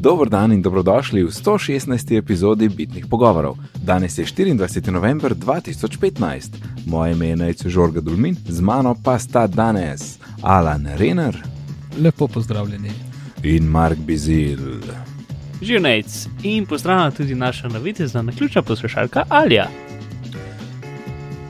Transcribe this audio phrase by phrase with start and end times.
[0.00, 2.18] Dobro dan in dobrodošli v 116.
[2.18, 3.56] epizodi Bitnih pogovorov.
[3.84, 4.90] Danes je 24.
[4.90, 6.48] november 2015.
[6.86, 11.36] Moje ime je Najcu Žorga Dulmin, z mano pa sta danes Alan Renner
[11.98, 12.90] Lepo pozdravljeni.
[13.42, 14.58] in Mark Bizil.
[15.62, 19.66] Živnec in pozdravljam tudi naša navitezna naključna poslušalka Alja.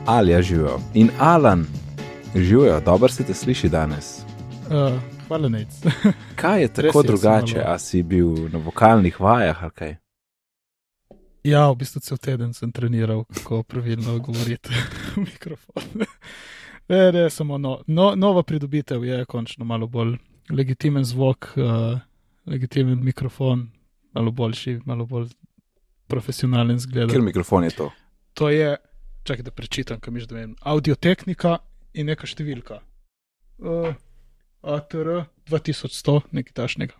[0.05, 1.65] Alja živijo in Alan
[2.35, 4.19] živijo, dobro se te sliši danes.
[4.69, 5.71] Uh, hvala, Nec.
[6.41, 9.93] Kaj je tako Res je, drugače, malo- a si bil na vokalnih vajah ali kaj?
[11.43, 14.69] ja, v bistvu cel teden sem treniral, kako pravilno govoriti
[15.15, 16.03] v mikrofon.
[16.91, 20.17] Ne, ne, samo no, no, nova pridobitev je končno malo bolj
[20.51, 21.97] legitimen zvok, uh,
[22.45, 23.69] legitimen mikrofon,
[24.13, 25.31] malo boljši, malo bolj
[26.07, 27.09] profesionalen zgled.
[27.09, 27.89] Ker mikrofon je to.
[28.33, 28.75] To je,
[29.23, 31.57] čakaj, da prečitam, kam miš da vem, audiotehnika
[31.93, 32.81] in neka številka.
[33.57, 33.95] Uh,
[34.61, 36.93] ATR 2100, nekaj tašnega.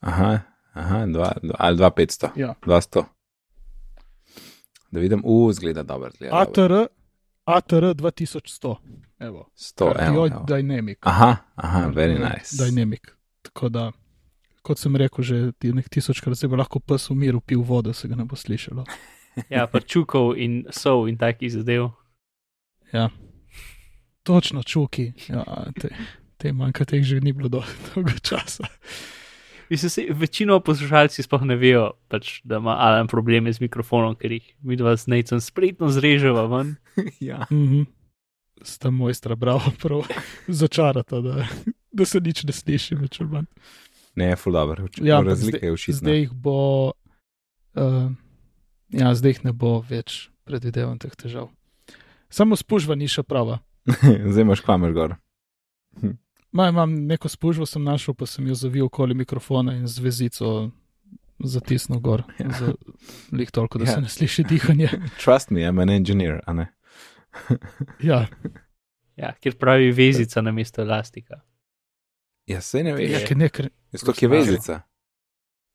[0.00, 0.40] Aha,
[0.72, 2.54] aha dva, dva, ali 2500, Ja.
[2.66, 3.04] 200.
[4.90, 6.10] Da vidim, u, zgleda dobro.
[6.10, 6.62] Zgleda dobro.
[6.64, 6.86] ATR,
[7.44, 8.76] ATR 2100.
[9.18, 9.50] Evo.
[9.56, 10.44] 100, evo, evo.
[10.48, 10.98] Dynamic.
[11.00, 12.64] Aha, aha, very Cardioid nice.
[12.64, 13.00] Dynamic.
[13.42, 13.92] Tako da,
[14.62, 17.92] kot sem rekel, že ti nek tisočkrat se bo lahko pes v miru pil vodo,
[17.92, 18.84] se ga ne bo slišalo.
[19.50, 21.92] Ja, pa čukov in sov in takih zadev.
[22.92, 23.08] Ja.
[24.26, 25.12] Točno čuki.
[25.28, 25.44] Ja,
[25.80, 25.92] te,
[26.38, 28.64] te manjka teh že ni bilo do- dolgo časa.
[29.68, 34.32] Mislim, se, večino poslušalci sploh ne vejo, pač, da ima Alan probleme z mikrofonom, ker
[34.32, 36.76] jih mi dva z Necem spretno zreževa ven.
[37.20, 37.44] ja.
[37.52, 37.84] Mhm.
[38.64, 40.08] Sta mojstra, bravo, prav
[40.48, 41.44] začarata, da,
[41.92, 43.46] da se nič ne sliši več ali manj.
[44.18, 44.88] Ne, ful dobro.
[44.98, 45.98] Ja, ampak razlika je všitna.
[46.00, 46.56] Zdaj jih bo,
[47.78, 48.08] uh,
[48.90, 51.52] ja, zdaj jih ne bo več, predvidevam teh težav.
[52.32, 53.60] Samo spužva ni še prava.
[54.32, 55.14] zdaj imaš kamer gor.
[56.58, 60.70] Ma, imam neko spužvo, sem našel, pa sem jo zavil okoli mikrofona in z vezico
[61.38, 62.22] zatisnil gor.
[62.38, 62.50] Ja.
[62.50, 62.72] Za,
[63.32, 63.92] lih toliko, da Ja.
[63.92, 64.88] se ne sliši dihanje.
[65.22, 66.66] Trust me, I'm an engineer, a ne.
[68.02, 68.26] Ja,
[69.16, 71.40] Ja, ker pravi vezica na mesto elastika.
[72.46, 73.24] Ja, se ne ja, veš.
[73.28, 74.80] ker ne, ker, Je to, ki je vezica.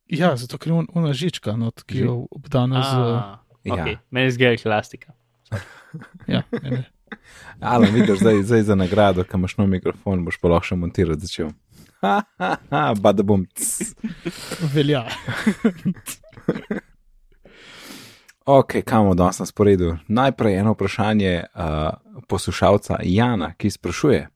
[0.07, 2.93] ja zato ker je un- una žička, not, ki je obdana z.
[2.93, 3.73] Ah, Ja.
[3.75, 3.97] okay.
[4.11, 5.13] Meni zgleda elastika.
[6.27, 6.83] Ja, ne, ne.
[7.59, 11.27] Ali vidiš zdaj, zdaj za nagrado, ki imaš nov mikrofon, boš pa lahko še montirati
[11.27, 11.53] začel.
[12.03, 13.45] Ha, ha, ha, pa da bom.
[14.73, 15.05] Velja.
[18.45, 19.97] Ok, kam bomo danes na sporedu?
[20.07, 24.27] Najprej eno vprašanje uh, poslušalca Jana, ki sprašuje.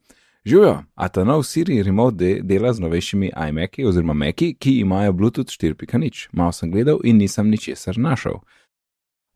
[0.45, 5.13] Živijo, a ta nov Siri remote de dela z novejšimi iMaci oziroma Maci, ki imajo
[5.13, 6.27] Bluetooth 4.0.
[6.31, 8.39] Malo sem gledal in nisem ničesar našel.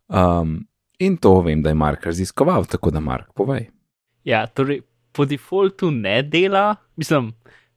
[0.07, 0.70] Um,
[1.01, 3.69] in to vem, da je Mark raziskoval, tako da Mark povej.
[4.27, 7.31] Ja, torej po defaultu ne dela, mislim,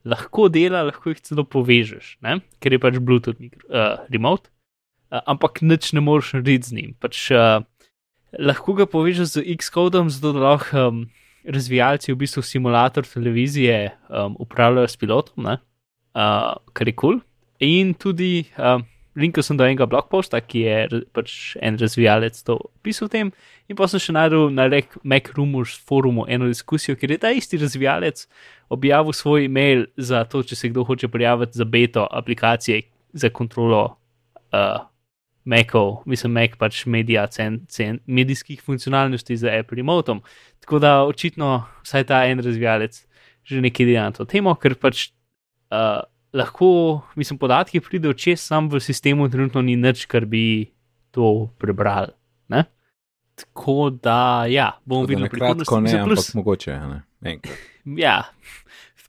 [0.05, 2.39] lahko dela, lahko jih celo povežeš, ne?
[2.63, 4.53] ker je pač Bluetooth mikro, uh, remote,
[5.11, 6.95] uh, ampak nič ne moreš narediti z njim.
[7.01, 7.65] Pač, uh,
[8.39, 11.05] lahko ga povežeš z X-kodom, zato da lahko um,
[11.45, 15.59] razvijalci v bistvu simulator televizije um, upravljajo s pilotom, ne?
[16.15, 17.19] uh, kar je kul.
[17.19, 17.23] Cool.
[17.65, 18.85] In tudi um,
[19.17, 23.31] linkal sem do enega blogposta, ki je pač en razvijalec to pisal o tem.
[23.71, 27.31] In pa sem še najdel na Rek- Mac Rumors forumu eno diskusijo, kjer je ta
[27.35, 28.27] isti razvijalec
[28.75, 32.83] objavil svoj e-mail za to, če se kdo hoče prijaviti za beto aplikacije
[33.13, 33.85] za kontrolo
[34.53, 34.83] uh,
[35.45, 40.19] Macov, mislim, Mac pač medija, cen, cen, medijskih funkcionalnosti za Apple Remote.
[40.65, 43.05] Tako da očitno vsaj ta en razvijalec
[43.45, 45.11] že nekaj dela na to temo, ker pač
[45.69, 46.01] uh,
[46.35, 50.71] lahko, mislim, podatki pridejo čez, sam v sistemu trenutno ni nič, kar bi
[51.15, 52.13] to prebrali.
[52.49, 52.65] Ne?
[53.35, 56.73] Tako da, ja, bomo Tako da videli na kratko ne, Mislim, ampak plus- mogoče.
[56.75, 57.03] Ne?
[57.23, 57.59] Enkrat.
[57.85, 58.23] Ja,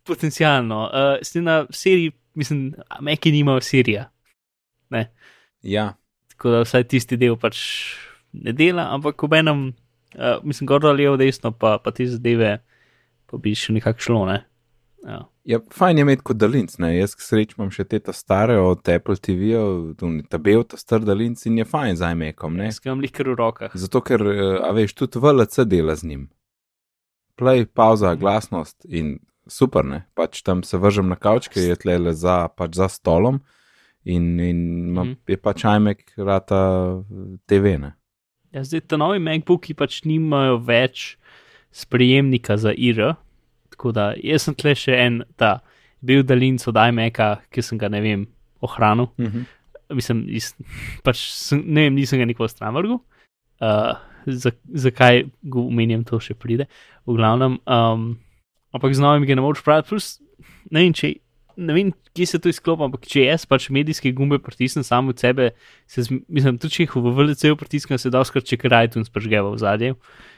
[0.03, 0.89] potencialno.
[0.91, 4.09] Uh, s tem na seriji, mislim, Meki nimajo serija.
[5.63, 5.93] Ja,
[6.27, 7.57] Tako da vsaj tisti del pač
[8.35, 9.69] ne dela, ampak ob enem,
[10.19, 12.57] uh, mislim, gor ali levo, desno, pa, pa te zadeve,
[13.25, 14.25] pa bi še nekako šlo.
[14.27, 14.41] Ne?
[15.05, 15.19] Ja.
[15.45, 16.77] Ja, fajn je imeti kot daljinc.
[16.81, 16.95] Ne?
[16.97, 19.91] Jaz, k sreči, imam še te ta stare od Apple TV-ov,
[20.27, 22.55] ta bel, ta star daljinc in je fajn za iMacom.
[22.55, 22.71] ne.
[22.71, 23.75] Skam jih kar v rokah.
[23.75, 26.23] Zato, ker, eh, a veš, tudi VLC dela z njim.
[27.37, 30.05] Play, pauza, glasnost in super, ne.
[30.15, 33.41] Pač tam se vržem na kavč, ki je tle za, pač za stolom
[34.03, 34.57] in, in
[34.89, 35.13] ima, Mhm.
[35.27, 36.61] je pač iMac rata
[37.03, 37.93] eh, TV, ne.
[38.51, 41.17] Ja, zdaj ti novi MacBooki pač nimajo več
[41.71, 43.13] sprejemnika za IR.
[43.75, 45.59] Tako da jaz sem tle še en ta
[46.05, 48.25] bil daljinc od iMaca, ki sem ga ne vem,
[48.63, 49.11] ohranil.
[49.19, 49.45] Mhm.
[49.93, 50.53] Mislim, iz,
[51.05, 52.97] pač sem, ne vem, nisem ga nikoli stran vrgel.
[53.61, 53.93] Uh,
[54.25, 56.65] za, zakaj omenjam, to še pride.
[57.05, 58.07] V glavnem, um,
[58.73, 60.15] ampak z novimi ga ne moreš praviti, plus
[60.73, 61.11] ne vem, če,
[61.61, 65.21] ne vem, kje se to izklopi, ampak če jaz pač medijske gumbe pritisnem samo od
[65.21, 65.51] sebe,
[65.85, 69.13] se, zm- mislim, tudi če jih v VLC-ju pritisnem, se da skrat če kar iTunes
[69.13, 70.34] prežgeva v zadje, uh,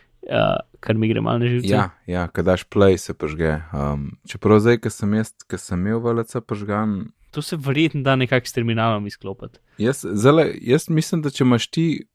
[0.80, 1.72] kar mi gre malo na živce.
[1.72, 3.58] Ja, ja kad daš play, se požge.
[3.74, 7.00] Um, čeprav zdaj, ki sem, jaz, ki sem imel VLC požgan,
[7.32, 9.60] To se verjetno da nekako s terminalom izklopiti.
[9.78, 12.08] jaz, zale, jaz mislim, da če imaš ti,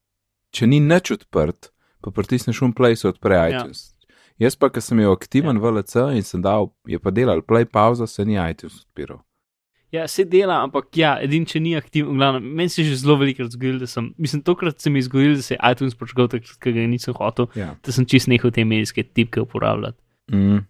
[0.50, 1.68] če ni nič odprt,
[2.02, 3.92] pa pritisneš un play, se odpre iTunes.
[4.42, 5.62] Jaz pa, ker sem imel aktiven ja.
[5.62, 9.20] VLC in sem dal, je pa delal play pauza, se ni iTunes odpiral.
[9.92, 13.18] Ja, se dela, ampak ja, edin, če ni aktiven, glavno, meni se je že zelo
[13.20, 16.30] velikokrat zgodilo, da sem, mislim, tokrat se mi je zgodilo, da se je iTunes počgal,
[16.32, 17.74] takrat, ker ga nisem hotel, Ja.
[17.84, 20.00] da sem čist nehal te medijske tipke uporabljati.
[20.32, 20.64] Mm.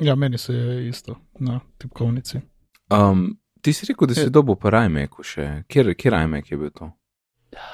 [0.00, 2.40] Ja, meni se je isto na tipkovnici.
[2.90, 4.30] Um, ti si rekel, da si Je.
[4.32, 5.64] dobil po iMacu še.
[5.68, 6.88] Kjer, kjer iMac je bil to?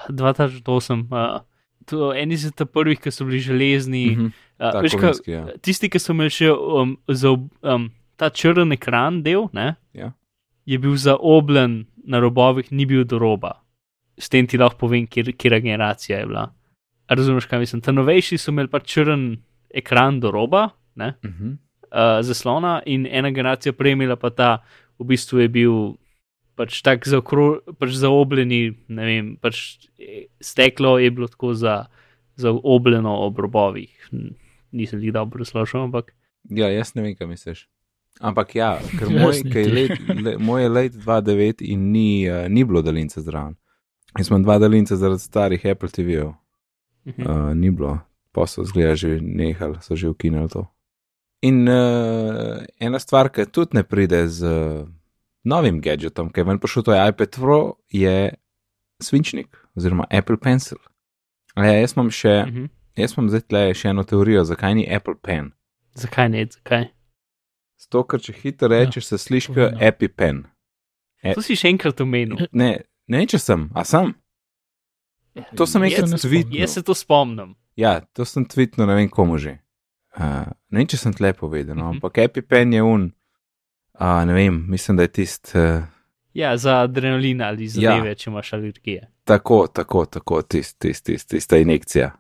[0.08, 1.40] 2008, uh,
[1.86, 4.16] to eni so ta prvih, ki so bili železni.
[4.16, 4.26] Mm.
[4.26, 4.32] -hmm.
[4.74, 5.46] uh, veš, ka, ja.
[5.62, 10.12] tisti, ki so imeli še um, za um, ta črn ekran del, ne, Ja.
[10.70, 11.72] Je bil zaobljen
[12.04, 13.56] na robovih, ni bil do roba.
[14.14, 16.44] S tem ti lahko povem, kjer, kjera generacija je bila.
[17.04, 17.80] A Razumeš, kaj mislim?
[17.82, 19.24] Ta novejši so imeli pač črn
[19.72, 21.48] ekran do roba, ne, Mhm.
[21.84, 24.50] uh, zaslona, in ena generacija prej imela pa ta,
[24.98, 25.74] v bistvu je bil
[26.54, 29.56] pač tako zaokro, pač zaobljeni, ne vem, pač
[29.98, 31.86] eh, steklo je bilo tako za,
[32.36, 33.90] zaobljeno ob robovih.
[34.72, 36.12] Nisem jih dobro slišal, ampak
[36.48, 37.66] Ja, jaz ne vem, kaj misliš.
[38.20, 39.92] Ampak ja, ker moj, kaj let,
[40.24, 43.54] le, moj je let 2009 in ni, uh, ni bilo daljnice zraven.
[44.18, 46.32] Jaz sem dva daljnice zaradi starih Apple TV-jev,
[47.08, 47.22] mhm.
[47.26, 47.98] uh, ni bilo,
[48.32, 50.66] posel zgleda že nehal, so že ukinili to.
[51.42, 54.84] In uh, ena stvar, ki tudi ne pride z uh,
[55.44, 58.34] novim gadgetom, ki je ven prišel, to je iPad Pro, je
[59.00, 60.78] svinčnik oziroma Apple Pencil.
[61.56, 62.64] A Ja, jaz imam še, Mhm.
[62.96, 65.52] jaz imam zdaj tle še eno teorijo, zakaj ni Apple Pen.
[65.94, 66.84] zakaj ne, zakaj?
[67.80, 69.78] Zato, ker če hitro rečeš, se sliši kot povedal.
[69.88, 70.42] EpiPen.
[71.22, 72.46] E- To si še enkrat omenil.
[72.52, 74.12] Ne, ne če sem, a sem.
[75.56, 76.60] To sem enkrat tweetnil.
[76.60, 77.54] Jaz se to spomnim.
[77.76, 79.56] Ja, to sem tweetnil, ne vem komu že.
[80.18, 81.96] Uh, ne vem, če sem tle povedal, no, Mhm.
[81.96, 83.12] ampak EpiPen je un.
[84.00, 85.52] Uh, ne vem, mislim, da je tist.
[85.54, 85.84] Uh,
[86.34, 87.96] Ja, za adrenalin ali za Ja.
[87.96, 88.14] deve, ja.
[88.14, 89.08] če imaš alergije.
[89.24, 92.12] tako, tako, tako, tist, tist, tist, tista injekcija.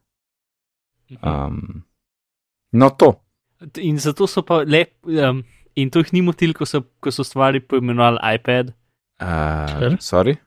[1.22, 1.84] Um,
[2.72, 3.12] no, to.
[3.82, 5.42] In zato so pa le, um,
[5.76, 8.72] in to jih ni motil, ko so, ko so stvari poimenovali iPad.
[9.20, 9.96] Uh, Ker?
[10.00, 10.38] sorry.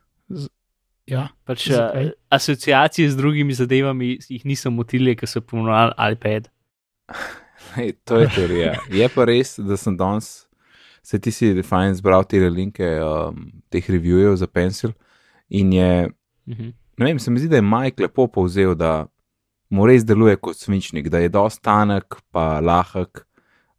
[1.06, 6.48] Ja, Pač uh, asociacije z drugimi zadevami jih niso motili, ko so poimenovali iPad.
[7.74, 8.74] Hej, to je teorija.
[8.90, 10.46] Je pa res, da sem danes,
[11.04, 14.92] se ti si fajn zbral te linke um, teh reviewjev za Pencil
[15.48, 15.90] in je,
[16.46, 16.72] Mhm.
[16.98, 19.06] ne vem, se mi zdi, da je Mike lepo povzel, da
[19.70, 23.24] mu res deluje kot svinčnik, da je dost tanek, pa lahek.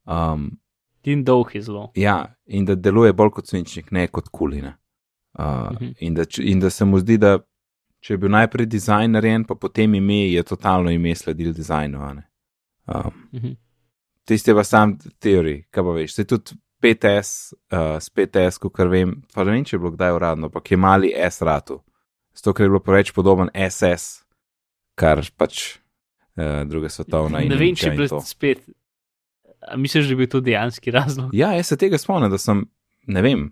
[0.05, 0.57] Um,
[1.03, 1.91] In dolg je zelo.
[1.95, 4.75] ja, in da deluje bolj kot svinčnik, ne kot kuline.
[5.33, 5.91] Uh, Mhm.
[5.99, 7.39] in, da, in da se mu zdi, da
[8.01, 11.99] če je bil najprej dizajn narejen, pa potem ime, je totalno ime sledil dizajnu.
[12.87, 13.51] Um, Mhm.
[14.25, 16.13] tisti je pa sam teorij, kaj pa veš.
[16.13, 20.11] Se tudi 5S, uh, s 5S, kot vem, pa ne vem, če je bilo kdaj
[20.11, 21.81] uradno, pa je mali S ratu.
[22.33, 24.24] Zato, ker je bilo preveč podoben SS,
[24.99, 25.77] kar pač
[26.39, 28.21] uh, druga svetovna in Ne vem, če to.
[28.25, 28.63] spet.
[29.65, 31.33] A misliš, da je bil to dejanski razlog?
[31.33, 32.67] Ja, jaz se tega spomnim, da sem,
[33.09, 33.47] ne vem,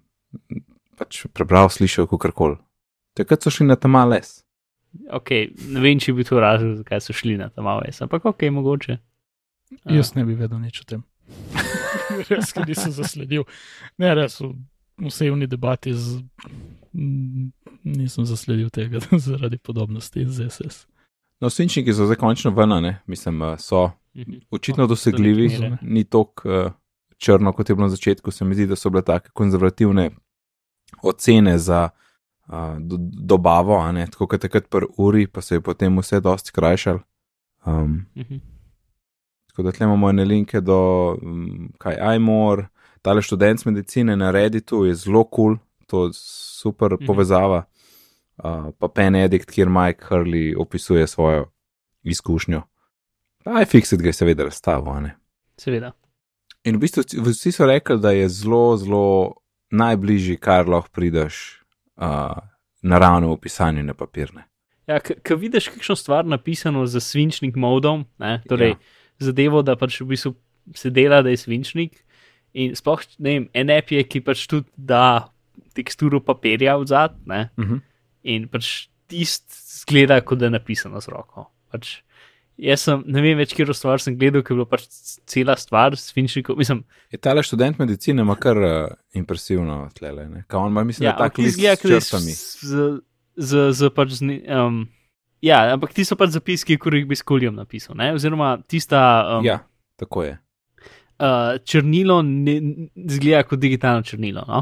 [1.00, 2.60] pač prebral, slišal, kakorkoli.
[3.18, 4.44] Takrat so šli na ta mal S.
[5.14, 8.26] Okay, ne vem, če bil to razlog, zakaj so šli na ta malo ves, ampak
[8.30, 9.00] ok, mogoče.
[9.82, 11.02] A, jaz ne bi vedel nič o tem.
[12.30, 13.48] res, ki nisem zasledil.
[14.02, 16.22] Ne, res, v vsejni debati z,
[16.94, 20.86] nisem zasledil tega zaradi podobnosti z SS.
[21.44, 24.34] No, svinčniki so zdaj končno ven, mislim, uh, so mhm.
[24.52, 26.72] očitno do dosegljivi, ni tako uh,
[27.18, 28.32] črno, kot je bilo na začetku.
[28.32, 30.10] Se mi zdi, da so bile take konzervativne
[31.04, 31.90] ocene za
[32.48, 36.20] uh, do, dobavo, a ne tako kot takrat pri uri, pa se je potem vse
[36.20, 37.00] dosti skrajšal.
[37.66, 38.36] Um, Mhm.
[39.48, 42.68] tako da tle imamo ene linke do, um, kaj iMore,
[43.02, 45.58] tale študent medicine na Redditu je zelo kul, cool,
[45.88, 47.06] to je super Mhm.
[47.06, 47.64] povezava.
[48.38, 51.52] Uh, pa Pen Edict, kjer Mike Hurley opisuje svojo
[52.04, 52.62] izkušnjo.
[53.46, 55.12] iFixit ga je seveda razstavil, a ne.
[55.58, 55.92] Seveda.
[56.64, 59.06] In v bistvu vsi so rekli, da je zelo, zelo
[59.72, 61.62] najbližji, kar lahko prideš
[62.02, 62.40] uh,
[62.82, 64.48] naravnemu pisanju na papirne.
[64.88, 68.80] Ja, ko vidiš kakšno stvar napisano z svinčnik modom, ne, torej Ja.
[69.20, 70.34] zadevo, da pač v bistvu
[70.76, 72.04] se dela, da je svinčnik.
[72.54, 75.30] In sploh, ne vem, en app je, ki pač tudi da
[75.74, 77.80] teksturo papirja v zad, ne, Uh -huh.
[78.24, 79.46] In pač tist
[79.84, 81.50] zgleda, kot da je napisano z roko.
[81.72, 82.00] Pač,
[82.62, 84.84] Jaz sem, ne vem več, kje stvar sem gledal, ker je bila pač
[85.26, 86.54] cela stvar s finčnikom.
[86.60, 90.28] Mislim, Je tale študent medicine, ima kar uh, impresivno tlele.
[90.30, 90.44] Ne?
[90.48, 92.36] Kao on ima, mislim, ja, da tako ti list zgleda, s ker je črtami.
[92.38, 92.84] z, z,
[93.50, 94.84] z, z pač z, um,
[95.42, 98.12] ja, ampak ti so pač zapiski, ki jih bi s koljem napisal, ne?
[98.14, 99.02] oziroma tista
[99.40, 99.64] um, Ja,
[99.98, 100.38] tako je.
[101.18, 104.46] uh, črnilo ne ne zgleda kot digitalno črnilo.
[104.48, 104.62] No?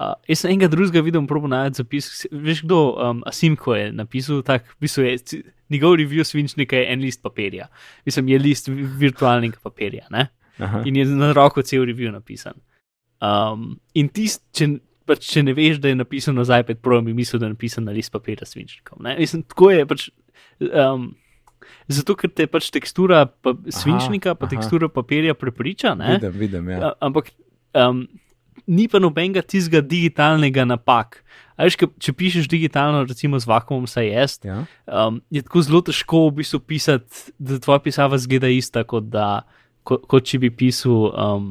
[0.00, 2.06] Uh, jaz sem enega drugega videl, probo najti zapis.
[2.32, 7.02] Veš kdo, um, Asimko je napisal, tak, v bistvu je, njegov review svinčnika je en
[7.04, 7.66] list papirja.
[8.08, 10.06] Mislim, je list vi- virtualnega papirja.
[10.60, 10.82] Aha.
[10.84, 12.56] in je na roko cel review napisan.
[13.20, 14.78] Um, in tist, če,
[15.08, 17.84] pač, če ne veš, da je napisano za iPad Pro, bi mislil, da je napisan
[17.84, 19.02] na list papirja s svinčnikom.
[19.04, 19.16] ne.
[19.18, 20.08] Mislim, tako je pač.
[20.60, 21.10] Um,
[21.88, 24.54] zato, ker te pač tekstura pa, svinčnika, pa aha.
[24.56, 26.16] tekstura papirja prepriča, ne?
[26.16, 26.88] Vidim, vidim, ja.
[26.88, 27.32] A- ampak
[27.76, 28.06] um,
[28.66, 31.22] ni pa nobenega tistega digitalnega napak.
[31.60, 34.62] Veš, če pišeš digitalno, recimo z vakumom, saj jaz, ja.
[34.88, 39.42] um, je tako zelo težko v bistvu pisati, da tvoja pisava zgleda ista, kot, da,
[39.84, 41.50] kot, kot če bi pisal um,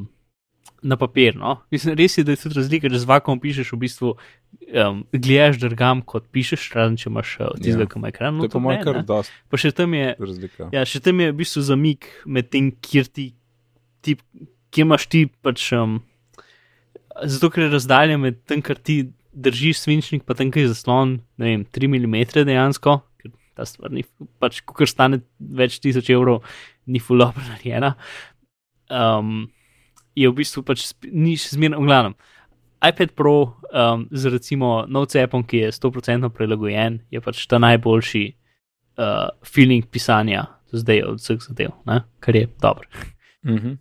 [0.82, 1.38] na papir.
[1.38, 1.60] No?
[1.70, 5.62] Mislim, res je, da je tudi razlika, če z vakom pišeš, v bistvu um, gledaš
[5.62, 7.92] drgam, kot pišeš, razen če imaš uh, tistega, Ja.
[7.94, 8.42] ki ima ekran.
[8.42, 10.72] To je po mojem kar dosti Pa še tam je, razlika.
[10.74, 13.30] ja, še tam je v bistvu zamik med tem, kjer ti,
[14.02, 14.18] ti
[14.74, 15.70] kjer imaš ti pač.
[15.78, 16.00] Um,
[17.26, 19.02] zato, ker je razdalja med tem, kar ti
[19.34, 23.94] držiš svinčnik, pa tam, kjer je zaslon, ne vem, 3 mm dejansko, ker ta stvar
[23.94, 24.04] ni,
[24.42, 26.44] pač, ko stane več tisoč evrov,
[26.90, 27.94] ni full dobro narejena.
[28.90, 29.48] Um,
[30.18, 32.18] je v bistvu pač ni še zmerno, v glavnem.
[32.80, 33.36] iPad Pro
[33.72, 38.26] um, z recimo NoteAppom, ki je 100% prilagojen, je pač ta najboljši
[39.00, 42.04] uh, feeling pisanja do zdaj od vseh zadev, ne?
[42.20, 42.88] kar je dobro.
[43.46, 43.78] Mhm.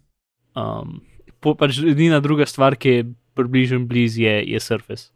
[0.58, 1.00] Um,
[1.40, 3.06] po, pač edina druga stvar, ki je
[3.38, 5.10] približno blizu, je, je Surface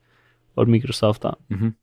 [0.54, 1.34] od Microsofta.
[1.52, 1.74] Mhm.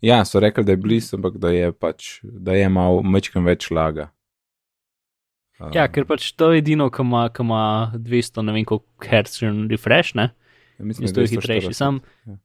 [0.00, 3.68] Ja, so rekli, da je blizu, ampak da je pač, da je malo mečkam več
[3.70, 4.08] laga.
[5.60, 9.10] Um, Ja, ker pač to je edino, ki ima, ki ima 200, ne vem koliko
[9.10, 10.30] hertz refresh, ne?
[10.78, 11.68] ja, mislim, in da to je hitrejši.
[11.68, 11.76] 240.
[11.76, 12.38] Sam, ja.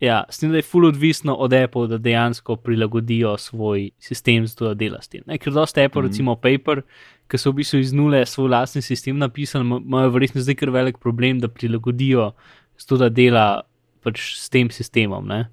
[0.00, 4.56] Ja, s tem, da je full odvisno od Apple, da dejansko prilagodijo svoj sistem za
[4.56, 5.22] to, da dela s tem.
[5.26, 5.38] Ne?
[5.38, 6.06] Ker dosta Apple, mm.
[6.06, 6.82] recimo Paper,
[7.30, 10.70] ki so v bistvu iz nule svoj lastni sistem napisali, ima- imajo verjetno zdaj kar
[10.70, 12.32] velik problem, da prilagodijo
[12.76, 13.62] s to, da dela
[14.04, 15.26] pač s tem sistemom.
[15.26, 15.46] Ne?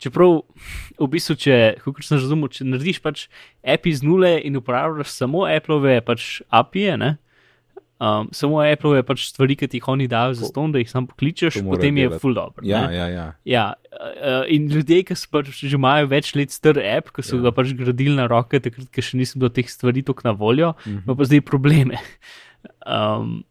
[0.00, 0.40] Čeprav,
[0.96, 3.26] v bistvu, če, kot sem razumel, če narediš pač
[3.60, 7.10] app iz nule in uporabljaš samo Appleove pač API-je, ne,
[8.00, 11.06] um, samo Appleove pač stvari, ki ti jih oni dajo za ston, da jih sam
[11.06, 12.20] pokličeš, potem je delati.
[12.20, 12.64] full dobro.
[12.64, 12.96] Ja, ne.
[12.96, 13.26] ja, ja.
[13.44, 17.36] Ja, uh, in ljudje, ki so pač že imajo več let star app, ki so
[17.36, 17.42] Ja.
[17.42, 20.72] ga pač gradili na roke, takrat, ker še nisem bilo teh stvari tako na voljo,
[20.86, 22.00] ima pa zdaj probleme.
[22.84, 23.44] Um,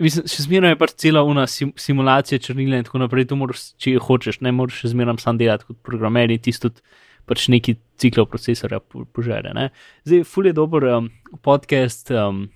[0.00, 3.28] mislim, še zmeraj je pač cela una sim, simulacija črnila in tako naprej.
[3.30, 6.70] To moraš, če hočeš, ne moreš še zmeraj sam delati kot programer in tisto
[7.28, 9.52] pač neki ciklov procesorja po- požere.
[9.54, 9.68] Ne?
[10.08, 11.10] Zdaj, ful je dober um,
[11.44, 12.48] podcast, um,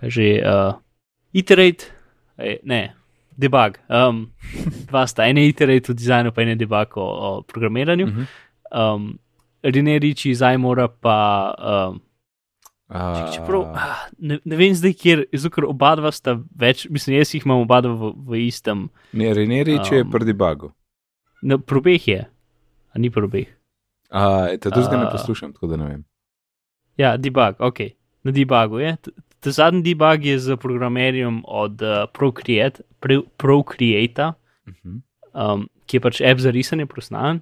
[0.00, 0.74] kaj že, uh,
[1.32, 1.90] Iterate,
[2.38, 2.94] eh, ne,
[3.36, 3.78] debug.
[3.88, 4.30] Um,
[4.90, 8.06] dva sta, en je Iterate o dizajnu, pa en je debug o, o programiranju.
[8.06, 8.22] Mhm.
[8.72, 9.18] Um,
[9.62, 11.18] Rene Riči, Zajmora pa.
[11.58, 12.00] Um,
[12.88, 17.18] A, Čeprav, ah, ne, ne vem zdaj, kjer, zato ker oba dva sta več, mislim,
[17.18, 18.86] jaz jih imam oba dva v, v istem.
[19.12, 20.70] Ne, Renerič je Um, pri debugu.
[21.44, 23.44] Na probeh je, a ni probeh.
[24.08, 26.04] A, ta drugega ne a- poslušam, tako da ne vem.
[26.96, 27.92] Ja, debug, ok,
[28.24, 28.96] na debugu je.
[29.40, 34.32] Zadnji debug je z programerjem od uh, Procreate, Pro- Procreate,
[34.66, 34.96] Mhm.
[35.34, 37.40] um, ki je pač app za risanje prosnan.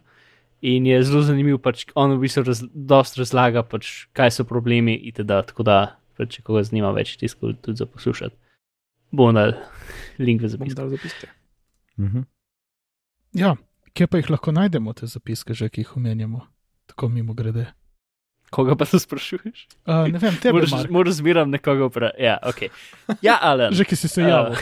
[0.62, 4.94] In je zelo zanimiv, pač on v bistvu raz, dost razlaga, pač, kaj so problemi
[5.02, 5.26] itd.
[5.42, 5.78] Tako da,
[6.16, 8.36] pač, če koga zanima več, tisto tudi za poslušati.
[9.12, 9.52] Bom dal
[10.18, 10.76] link v Bom zapisku.
[10.76, 11.26] dal zapiske.
[11.98, 12.24] Mhm.
[13.34, 13.56] Ja,
[13.92, 16.40] kje pa jih lahko najdemo, te zapiske, že ki jih omenjamo,
[16.86, 17.66] tako mimo grede.
[18.50, 19.68] Koga pa se sprašuješ?
[19.86, 22.22] Uh, ne vem, tebe, Moraš, moraš zmeram nekoga vprašati.
[22.22, 22.68] Ja, okay.
[23.22, 23.74] ja, Alan.
[23.74, 24.56] že ki si se Uh, javil,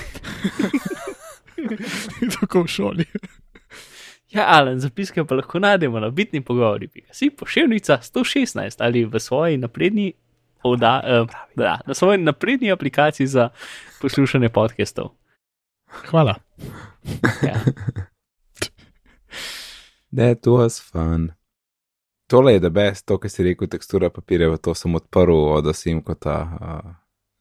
[2.41, 3.07] tako v šoli.
[4.35, 6.88] Ja, Alan, zapiske pa lahko najdemo na bitni pogovori.
[7.12, 10.12] Si pošiljnica 116 ali v svoji napredni.
[10.64, 13.49] Oda, uh, da, na svoji napredni aplikaciji za
[14.00, 15.11] poslušanje podcastov.
[16.09, 16.35] Hvala.
[17.43, 17.61] Ja.
[20.17, 21.35] That was fun.
[22.35, 26.25] Tole je debes, to, kar si rekel, tekstura papirja, to sem odprl od Asim kot
[26.26, 26.88] ta uh,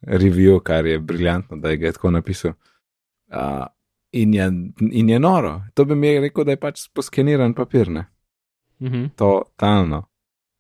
[0.05, 2.53] review, kar je briljantno, da je ga je tako napisal.
[3.33, 3.65] Uh,
[4.11, 4.51] in, je,
[4.91, 5.61] in je noro.
[5.73, 8.05] To bi mi rekel, da je pač poskeniran papir, ne?
[8.81, 9.05] Mhm.
[9.15, 10.03] Totalno.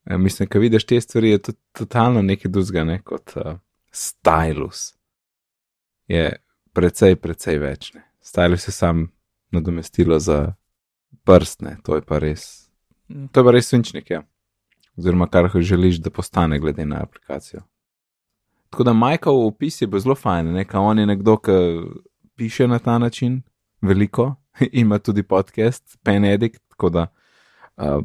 [0.05, 3.53] E, mislim, ko vidiš te stvari, je to totalno nekaj drugega, ne kot uh,
[3.93, 4.95] stylus.
[6.07, 6.31] Je
[6.73, 7.93] precej, precej več.
[7.93, 8.01] Ne?
[8.25, 9.11] Stylus je sam
[9.51, 10.55] nadomestilo za
[11.23, 12.62] prstne, to je pa res.
[13.09, 13.27] Mm.
[13.31, 14.23] To je pa res svinčnik, ja.
[14.97, 17.61] oziroma kar želiš, da postane, glede na aplikacijo.
[18.69, 21.51] Tako da Michael opis je zelo fajn, nekaj on je nekdo, ki
[22.35, 23.41] piše na ta način,
[23.81, 24.35] veliko,
[24.81, 27.07] ima tudi podcast, Penedik, tako da
[27.77, 28.03] uh,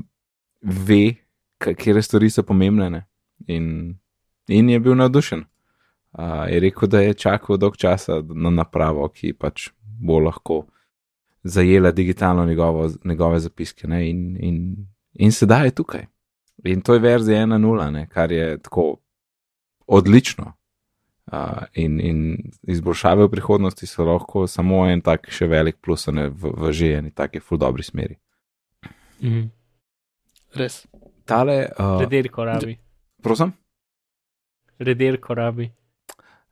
[0.62, 1.14] ve,
[1.58, 3.04] katere stvari so pomembne.
[3.46, 3.96] In,
[4.48, 5.44] in je bil navdušen.
[6.12, 10.66] Uh, je rekel, da je čakal dolg časa na napravo, ki pač bo lahko
[11.42, 13.86] zajela digitalno njegovo, njegove zapiske.
[13.86, 14.76] In, in,
[15.12, 16.06] in sedaj je tukaj.
[16.64, 18.96] In to je verzija 1.0, kar je tako
[19.86, 20.52] odlično.
[21.32, 21.38] Uh,
[21.74, 26.52] in, in izboljšave v prihodnosti so lahko samo en tak še velik plus ne, v,
[26.56, 28.16] v že eni taki ful dobri smeri.
[29.20, 29.42] Mhm.
[30.56, 30.86] Res.
[31.28, 32.78] Tale, uh, Redirko rabi.
[33.22, 33.52] prosim,
[34.78, 35.68] Redirko rabi.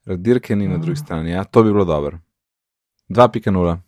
[0.07, 2.19] dirke ni na drugi strani, ja, to bi bilo dobro.
[3.09, 3.79] 2.0.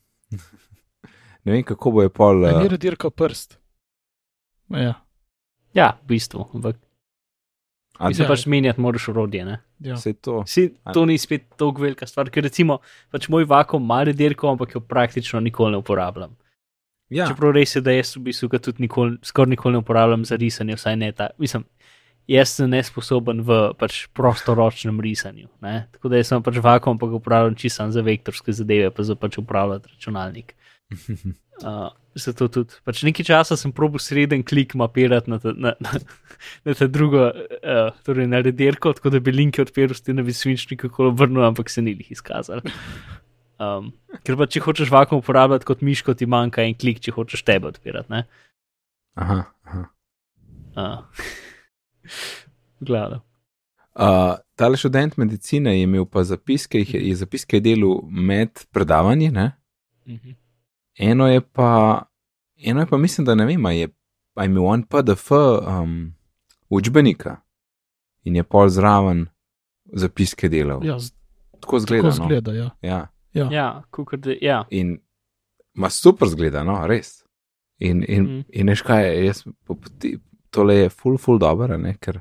[1.45, 2.45] ne vem, kako bo je pol.
[2.45, 3.59] Uh, ni Uh, radirka prst.
[4.71, 4.95] Ja,
[5.75, 6.49] Ja, v bistvu.
[6.55, 6.77] Ampak
[7.99, 8.29] a, se Ja.
[8.29, 9.45] pač menjati moraš urodje.
[9.45, 9.61] Ne?
[9.81, 9.97] ja.
[9.97, 10.43] se to.
[10.47, 12.81] Si, to ni spet tako velika stvar, ker recimo
[13.13, 16.37] pač moj vakum ima redirko, ampak jo praktično nikoli ne uporabljam.
[17.11, 20.25] Ja, Čeprav res je, da jaz v bistvu ga tudi nikoli, skoraj nikoli ne uporabljam
[20.29, 21.31] za risanje, vsaj ne ta.
[21.41, 21.65] Mislim,
[22.29, 25.49] jaz sem nesposoben v pač prostoročnem risanju.
[25.65, 25.87] Ne?
[25.93, 29.17] Tako da jaz sem pač vakum, ampak ga uporabljam čisto za vektorske zadeve, pa za
[29.17, 30.53] pač upravljati računalnik.
[31.59, 35.99] Uh, zato tudi pač nekaj časa sem probil sreden klik mapirati na ta, na, na,
[36.65, 40.25] na ta drugo, uh, torej na redirko, tako da bi linke odpiral s tem na
[40.25, 42.63] visvinčnik, kako obrnil, ampak se ni jih izkazal.
[43.59, 43.91] Um,
[44.23, 47.73] ker pa če hočeš vakum uporabljati kot miško, ti manjka en klik, če hočeš tebe
[47.73, 48.13] odpirati.
[48.15, 48.25] Ne?
[49.19, 49.87] aha, aha.
[50.79, 51.33] Uh.
[52.87, 53.25] Glavno.
[53.99, 59.51] Uh, tale študent medicine je imel pa zapiske, je, je zapiske delal med predavanji, ne?
[60.07, 60.39] Mhm.
[60.99, 62.03] Eno je pa,
[62.59, 63.89] eno je pa mislim, da ne vem, a je,
[64.35, 66.15] a imel on PDF um,
[66.69, 67.37] učbenika
[68.25, 69.27] in je pol zraven
[69.87, 70.85] zapiske delal.
[70.85, 71.13] ja z-
[71.61, 72.03] Tako zgleda.
[72.05, 72.27] tako No?
[72.27, 72.53] zgleda.
[72.53, 72.71] Ja.
[72.83, 73.07] Ja.
[73.35, 73.49] Ja.
[73.53, 74.65] Ja, kukor da, ja.
[74.71, 74.99] In
[75.75, 77.25] ima super zgleda, no, res.
[77.79, 78.45] In, in, mm.
[78.51, 80.19] in veš kaj, jaz, po poti-
[80.51, 82.21] tole je full, full dobro, ne, ker.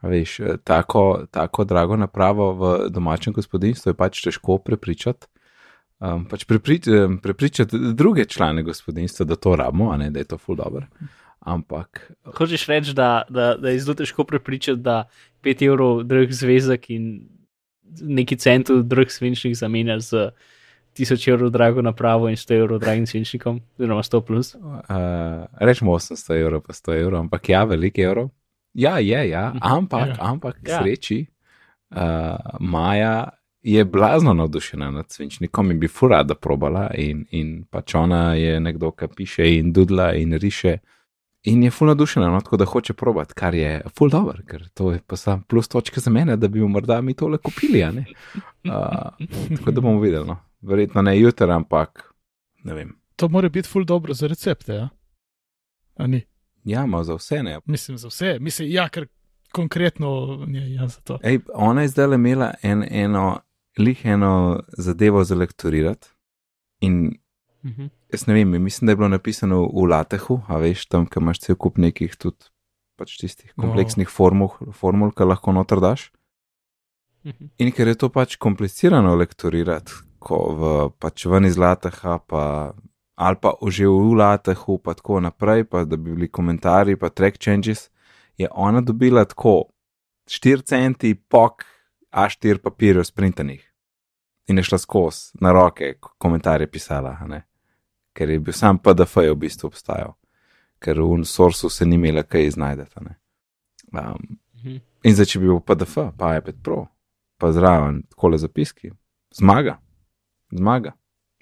[0.00, 5.26] a Veš, tako, tako drago napravo v domačem gospodinstvu je pač težko prepričati.
[5.98, 10.24] Um, pač preprič, em, prepričati druge člane gospodinstva, da to rabimo, a ne da je
[10.26, 10.86] to full dobro.
[11.40, 15.04] Ampak Hočeš reči, da, da, da je zelo težko prepričati, da
[15.42, 17.28] 5 evrov drug zvezek in
[17.94, 20.30] neki centov drug svinčnik zamenjaš z
[20.94, 24.54] 1000 evrov drago napravo in 100 evrov dragim svinčnikom, oziroma 100 plus.
[24.54, 24.60] uh,
[25.54, 28.28] rečemo 800 evrov, pa 100 evrov, ampak ja, veliko evrov.
[28.74, 29.58] Ja, je, ja, Mhm.
[29.62, 30.16] ampak, Ja.
[30.20, 30.78] ampak k Ja.
[30.78, 31.26] sreči,
[31.90, 31.98] uh,
[32.60, 33.28] Maja
[33.66, 36.90] je blazno navdušena nad svinčnikom in bi fura da probala.
[36.94, 40.78] In, in pač ona je nekdo, ki piše in dudla in riše.
[41.42, 44.92] In je ful navdušena, no, tako da hoče probati, kar je ful dobro, ker to
[44.92, 47.82] je pa sam plus točka za mene, da bi jo morda mi tole kupili.
[47.82, 47.92] Uh,
[49.56, 50.26] tako da bomo videli.
[50.26, 50.36] No.
[50.60, 52.12] Verjetno ne jutri, ampak
[52.64, 52.94] ne vem.
[53.16, 54.72] To mora biti ful dobro za recepte.
[54.72, 54.88] Ja?
[55.96, 56.22] A ni?
[56.64, 57.58] Ja, ima za vse ne.
[57.64, 58.38] Mislim, za vse.
[58.40, 59.06] Mislim, ja, ker
[59.52, 61.18] konkretno je ja, za to.
[61.22, 63.38] Ej, ona je zdaj imela en, eno,
[63.78, 66.08] lih eno zadevo za lektorirati.
[66.80, 67.18] In
[67.64, 67.86] Mhm.
[68.12, 71.40] jaz ne vem, mislim, da je bilo napisano v latehu, a veš, tam, ki imaš
[71.40, 72.46] cel kup nekih tudi
[72.96, 73.64] pač tistih No.
[73.64, 76.12] kompleksnih formul, formul ki lahko noter daš.
[77.24, 77.44] Mhm.
[77.58, 82.74] In ker je to pač komplicirano lektorirati, ko v, pač ven iz lateha, pa,
[83.16, 87.38] ali pa že v latehu, pa tako naprej, pa da bi bili komentarji, pa track
[87.38, 87.90] changes,
[88.38, 89.70] je ona dobila tako
[90.28, 91.64] 4 centi pok
[92.16, 93.72] A4 papirjev sprintanih.
[94.46, 97.12] In je šla skozi na roke, ko- komentarje pisala,
[98.12, 100.14] ker je bil sam PDF je v bistvu obstajal,
[100.78, 102.92] ker v Sourcu se ni imela kaj iznajdeti.
[102.94, 103.16] a ne.
[103.92, 104.76] Um, Mhm.
[105.04, 106.86] in zdaj, če bi bil PDF, pa iPad Pro,
[107.38, 108.90] pa zraven takole zapiski,
[109.30, 109.78] zmaga,
[110.50, 110.92] zmaga.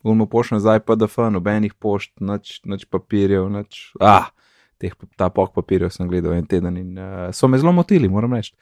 [0.05, 3.93] Ulmo pošljem zdaj PDF, nobenih pošt, nič, nič papirjev, nič.
[4.01, 4.31] Ah,
[4.79, 8.33] teh, ta pok papirjev sem gledal en teden in uh, so me zelo motili, moram
[8.33, 8.53] reči.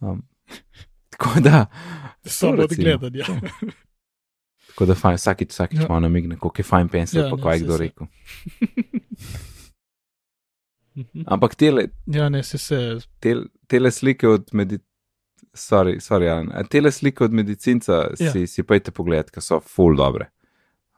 [0.00, 0.22] Um,
[1.18, 1.66] tako da.
[2.24, 2.84] Samo to od recimo.
[2.98, 3.24] gledanja.
[4.68, 5.86] Tako da fajn, vsakič, vsakič Ja.
[5.88, 7.78] malo namigne, koliko je fajn pensel, Ja, pa kaj je kdo se.
[7.78, 8.06] rekel.
[10.94, 11.22] Mhm.
[11.26, 12.98] Ampak tele, Ja, ne, se se.
[13.20, 14.86] tel, tele slike od medicinca,
[15.54, 18.32] sorry, sorry, Alan, tele slike od medicinca Ja.
[18.32, 20.30] si, si pojte pogled, ker so full dobre.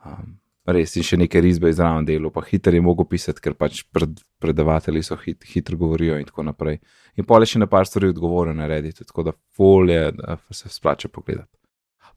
[0.05, 0.39] Um,
[0.73, 4.19] res in še neke risbe izraven delo, pa hitro je mogo pisati, ker pač pred,
[4.43, 6.81] predavatelji so hit, hitro govorijo in tako naprej.
[7.17, 10.69] In pole še na par stvari odgovoril na Reddit, tako da full je, da se
[10.69, 11.53] splača pogledati.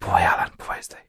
[0.02, 1.04] Povej, Alan, povej zdaj.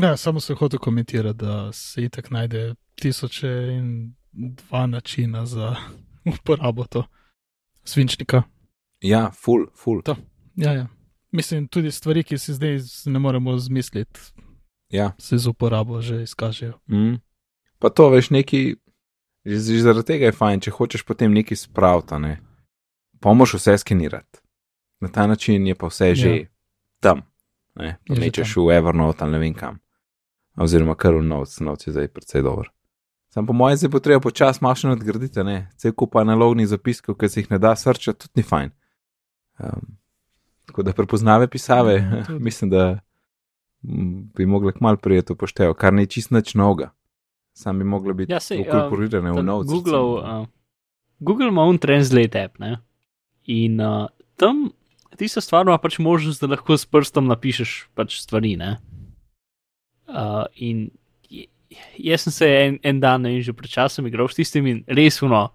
[0.00, 3.88] Ja, samo sem hotel komentirati, da se itak najde tisoče in
[4.32, 5.74] dva načina za
[6.32, 7.04] uporabo to.
[7.84, 8.42] svinčnika.
[9.00, 10.02] Ja, full, full.
[10.02, 10.16] To.
[10.56, 10.86] Ja, ja.
[11.32, 14.20] Mislim, tudi stvari, ki si zdaj ne moremo zmisliti,
[14.90, 15.12] Ja.
[15.18, 16.78] se z uporabo že izkažejo.
[16.90, 17.20] Mm.
[17.78, 18.76] Pa to veš neki,
[19.44, 22.40] že, že zaradi tega je fajn, če hočeš potem nekaj spraviti, ne.
[23.20, 24.40] Pa moraš vse skenirati.
[25.00, 26.14] Na ta način je pa vse Ja.
[26.14, 26.46] že
[27.00, 27.22] tam.
[27.74, 29.78] Ne, nečeš v Evernote ali ne vem kam.
[30.56, 32.68] Oziroma kar v Notes, Notes je zdaj precej dober.
[33.30, 37.28] Sam po mojem zdaj bo treba počasi še nadgraditi, ne, cel kup analognih zapiskov, ki
[37.28, 38.70] se jih ne da srčati, tudi ni fajn.
[39.62, 39.96] Um,
[40.66, 42.42] tako da prepoznave pisave, Ja, tudi.
[42.48, 42.98] mislim, da
[43.82, 46.90] bi mogli kmalo prijeti upoštevo, kar ni čist nič novega.
[47.56, 49.72] Sam bi mogla biti Ja, sej, ukorporirane v Ta Notes.
[49.72, 50.46] Google, uh,
[51.18, 52.76] Google ima un translate app, ne?
[53.44, 54.70] In uh, tam
[55.18, 58.76] tista stvar ima pač možnost, da lahko s prstom napišeš pač stvari, ne?
[60.10, 60.90] Uh, in
[61.98, 64.84] jaz sem se en, en dan, ne vem, že pred časom igral s tistim in
[64.88, 65.48] res uno.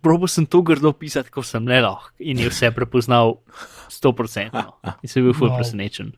[0.00, 3.36] Probo sem to grdo pisati, kot sem le lahko, in je vse prepoznal
[3.92, 4.64] 100%.
[5.04, 5.60] In sem bil ful Wow.
[5.60, 6.14] presenečen.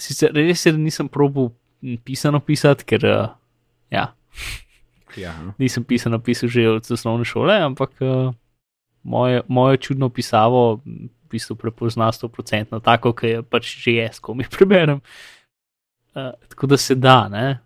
[0.00, 1.52] Sicer res je, da nisem probil
[2.04, 3.34] pisano pisati, ker uh,
[3.92, 4.08] ja,
[5.16, 5.54] Ja, no.
[5.58, 8.34] nisem pisano pisal že od osnovne šole, ampak uh,
[9.02, 14.34] moje, moje čudno pisavo v bistvu prepozna 100% tako, ki je pač že jaz, ko
[14.34, 15.00] mi preberem.
[16.14, 17.58] Uh, tako da se da, ne.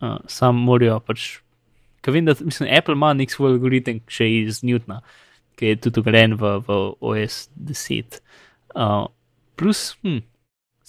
[0.00, 1.40] Uh, sam morajo pač.
[2.02, 5.00] Ker vem, da mislim, Apple ima nek svoj algoritem še iz Newtona,
[5.56, 8.18] ki je tudi ugrajen v, v OS 10.
[8.74, 9.06] Uh,
[9.54, 10.24] plus, hm,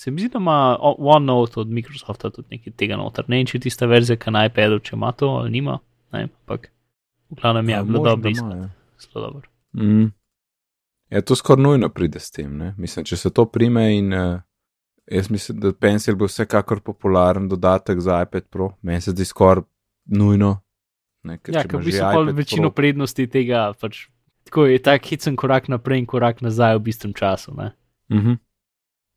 [0.04, 3.26] se mi zdi, da ima OneNote od Microsofta tudi nekaj tega noter.
[3.32, 5.78] Ne vem, če je tista verzija, ki na iPadu, če ima to ali nima,
[6.12, 6.68] ne, vem, ampak
[7.32, 8.58] v glavnem je A, bilo dobro iskati.
[8.58, 8.70] ja.
[9.00, 9.48] Zelo dobro.
[9.80, 10.10] Mm.
[11.14, 12.58] Ja, to skoraj nujno pride s tem.
[12.58, 12.74] Ne?
[12.78, 14.42] Mislim, če se to prime in uh,
[15.08, 19.64] jaz mislim, da Pencil bo vsekakor popularen dodatek za iPad Pro, meni se zdi skoraj
[20.06, 20.58] nujno.
[21.24, 24.08] Ne, ker Ja, ker v bistvu pol iPad večino Pro- prednosti tega pač.
[24.44, 27.54] Tako je tak hicen korak naprej in korak nazaj v bistvu času.
[27.56, 27.72] Ne?
[28.12, 28.34] Mhm.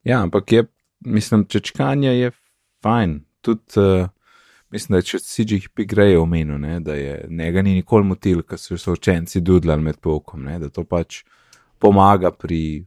[0.07, 0.63] Ja, ampak je,
[0.99, 2.31] mislim, čečkanje je
[2.83, 3.19] fajn.
[3.41, 4.09] Tudi, uh,
[4.69, 8.59] mislim, da je če CGP Grey omenil, ne, da je njega ni nikoli motil, ker
[8.59, 11.23] so se učenci dudlali med poukom, ne, da to pač
[11.79, 12.85] pomaga pri.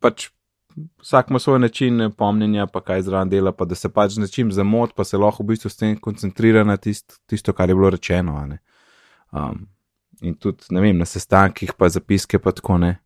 [0.00, 0.28] Pač
[1.02, 4.52] vsak ima svoj način pomnjenja, pa kaj zraven dela, pa da se pač z nečim
[4.52, 7.90] zamot, pa se lahko v bistvu s tem koncentrira na tist, tisto, kar je bilo
[7.90, 8.38] rečeno.
[9.32, 9.66] Um,
[10.20, 12.98] in tudi, ne vem, na sestankih, pa zapiske, pa tako ne.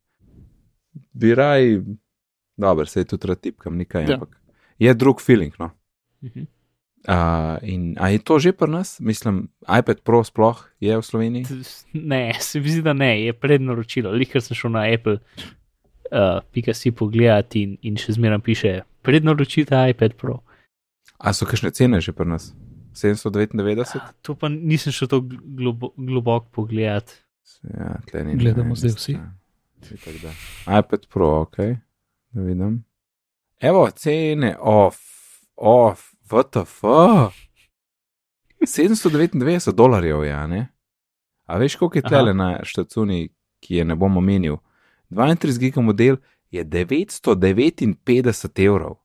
[1.12, 1.80] Bi raj,
[2.56, 4.14] dobro, se je tudi rad tipkam, nekaj, Ja.
[4.14, 4.36] ampak
[4.78, 5.52] je drug feeling.
[5.58, 5.70] No.
[6.22, 6.46] Mhm.
[7.02, 7.14] Uh,
[7.62, 9.00] in a je to že pri nas?
[9.00, 11.44] Mislim, iPad Pro sploh je v Sloveniji?
[11.92, 14.10] Ne, se mi zdi, da ne, je prednaročilo.
[14.12, 15.18] Lihkar sem šel na Apple,
[16.12, 20.38] uh, pika si pogledati in, in še zmeraj piše prednaročite iPad Pro.
[21.18, 22.54] A so kakšne cene že pri nas?
[22.92, 23.98] 799?
[24.22, 27.18] To pa nisem šel tako globo, globoko pogledati.
[27.64, 27.98] Ja,
[28.34, 29.14] Gledamo ne, zdaj vsi.
[30.22, 30.30] da.
[30.70, 31.56] iPad Pro, ok,
[32.32, 32.84] da vidim.
[33.60, 34.98] Evo, cene, off,
[35.56, 36.82] off, VTF.
[38.66, 40.68] 799 dolarjev, ja, ne?
[41.46, 42.08] A veš, koliko je Aha.
[42.16, 43.28] tele na štacuni,
[43.60, 44.56] ki je ne bom omenil?
[45.10, 46.16] 32 giga model
[46.50, 48.96] je 959 evrov.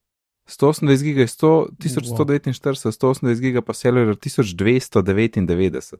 [0.47, 2.53] 128 giga je 100, 1149,
[2.85, 5.95] 128 giga pa cellular 1299.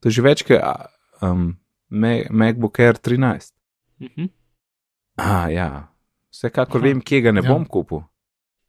[0.00, 0.60] To je že več kot
[1.22, 1.58] um,
[1.88, 3.52] Ma- MacBook Air 13.
[4.00, 4.28] Mhm.
[5.18, 5.92] Ah, ja,
[6.30, 7.52] vsekakor vem, kje ga ne Ja.
[7.52, 8.00] bom kupil.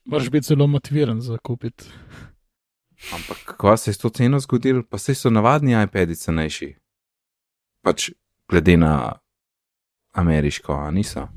[0.06, 1.86] Moraš biti zelo motiviran za kupiti.
[3.14, 6.76] Ampak kako se je s to ceno zgodilo, pa se so navadni iPadi cenejši.
[7.82, 8.10] Pač
[8.50, 9.12] glede na
[10.12, 11.28] ameriško, a niso.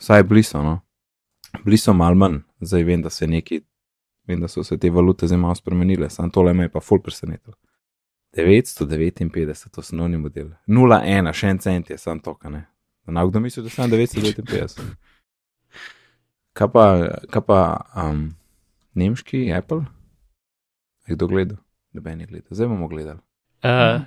[0.00, 0.80] Vsaj bliso, no.
[1.64, 3.60] Bliso mal manj, zdaj vem, da se neki,
[4.26, 7.02] vem, da so se te valute zdaj malo spremenile, sam tole me je pa full
[7.02, 7.54] presenetil.
[8.36, 10.48] 959, osnovni model.
[10.66, 12.64] 0,1, še en cent je sam to, ne.
[13.06, 14.80] Na kdo misli, da sem 959?
[16.52, 16.84] Kaj pa,
[17.32, 17.60] kaj pa
[17.96, 18.34] um,
[18.94, 19.84] nemški Apple?
[21.08, 21.56] Je kdo gledal?
[21.92, 23.20] Noben je gledal, zdaj bomo gledali.
[23.64, 24.02] Uh,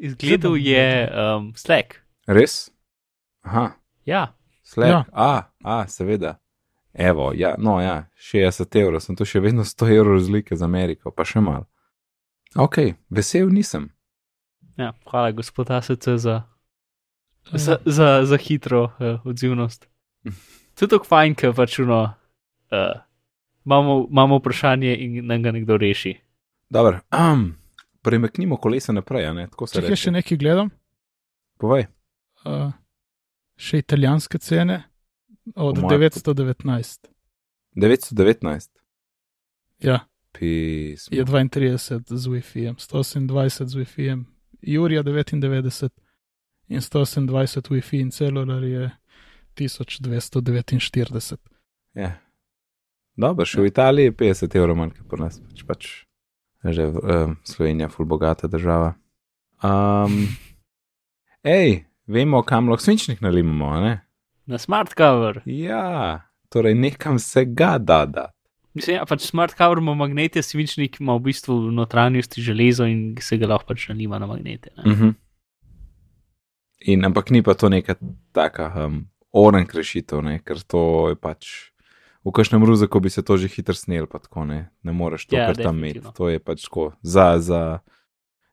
[0.00, 2.00] izgledal je um, Slack.
[2.26, 2.70] Res?
[3.42, 3.70] Aha,
[4.08, 4.90] Ja, Slack.
[4.90, 5.04] Ja.
[5.12, 6.38] A, a, seveda.
[6.92, 11.12] Evo, ja, no, ja, 60 evrov, sem to še vedno 100 evrov razlike z Ameriko,
[11.12, 11.66] pa še mal.
[12.56, 13.90] Ok, vesel nisem.
[14.80, 16.42] ja, hvala, gospod ASC, za,
[17.52, 19.88] za, za, za hitro uh, odzivnost.
[20.78, 22.14] To je tako fajn, ker pač uno,
[22.70, 23.00] uh,
[23.64, 26.14] imamo, imamo vprašanje in nam ga nekdo reši.
[26.70, 27.56] Dobro, um,
[28.00, 29.96] premaknimo kolesa naprej, a ne, tako se Če reče.
[29.96, 30.70] še nekaj gledam,
[31.56, 31.86] Povej.
[32.44, 32.70] uh,
[33.56, 34.82] še italijanske cene
[35.56, 37.08] od Po moje- 919.
[37.72, 38.70] 919,
[39.78, 40.00] Ja,
[40.32, 41.16] pismo.
[41.16, 43.26] je 32 z Wi-Fi, 128
[43.66, 44.24] z Wi-Fi,
[44.62, 45.90] Jurija 99,
[46.68, 47.26] in 128
[47.68, 48.90] Wi-Fi in celular je
[49.58, 51.36] 1249.
[51.98, 52.12] Ja.
[53.18, 55.62] Dobro, še v Italiji je 50 evrov manj, kot pri nas, pač,
[56.62, 58.92] pač že um, Slovenija, ful bogata država.
[59.62, 60.28] Um,
[61.42, 63.94] ej, vemo, kam lahko svinčnik nalimamo, a ne?
[64.46, 65.42] Na smart cover.
[65.50, 68.28] Ja, torej nekam se ga da da.
[68.78, 73.16] Mislim, ja, pač smart cover ima magnete, svinčnik ima v bistvu v notranjosti železo in
[73.22, 74.70] se ga lahko pač nalima na magnete.
[74.78, 75.14] Uh -huh.
[76.86, 77.98] In ampak ni pa to neka
[78.32, 80.38] taka um, orank rešitev, ne?
[80.38, 81.70] ker to je pač.
[82.20, 85.36] V kažem ruzaku bi se to že hitro snel, pa tako ne, ne moreš to
[85.36, 86.02] Ja, kar tam imeti.
[86.12, 87.78] To je pač tako za, za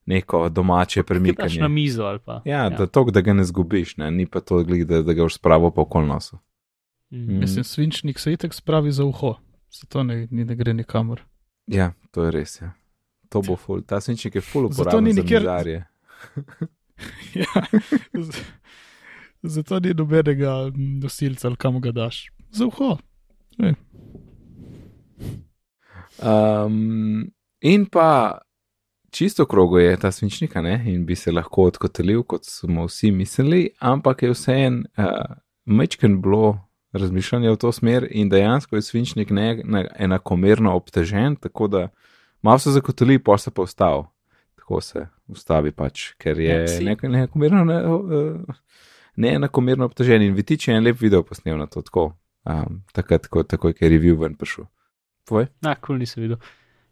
[0.06, 1.68] neko domače Daš na premikanje.
[1.68, 2.42] mizo ali pa.
[2.46, 4.12] Ja, da to, da ga ne zgubiš, ne?
[4.12, 6.38] ni pa to, da, da ga už spravo po okol nosu.
[7.12, 7.40] Mm.
[7.40, 9.36] Mislim, svinčnik se itek spravi za uho,
[9.72, 11.22] zato ne, ni- ne gre nikamor.
[11.68, 12.62] Ja, to je res.
[12.62, 12.72] Ja.
[13.30, 15.86] To bo ful, ta svinčnik je ful uporaben ni za nikjer- mizarje.
[17.36, 17.52] ja,
[19.46, 22.30] zato ni nobenega nosilca, ali kam ga daš.
[22.52, 22.98] Za uho.
[26.24, 27.32] Um,
[27.62, 28.38] in pa
[29.12, 30.84] čisto krogo je ta svinčnik, a ne?
[30.86, 36.60] in bi se lahko odkotelil, kot smo vsi mislili, ampak je vseeno uh, mečken bilo
[36.94, 41.88] razmišljanje v to smer in dejansko je svinčnik ne, ne, enakomerno obtežen, tako da
[42.42, 44.04] malo se zakoteli, pa se pa ustavi.
[44.56, 48.56] Tako se ustavi pač, ker je Ja, si- ne, neenakomerno ne, uh,
[49.22, 52.14] neenakomerno obtežen in Vitič je en lep video posnel na to tako.
[52.46, 54.68] Um, takrat, ko, takoj, ker je review ven prišel.
[55.26, 55.48] Tvoj?
[55.66, 56.38] Na, kul nisem videl.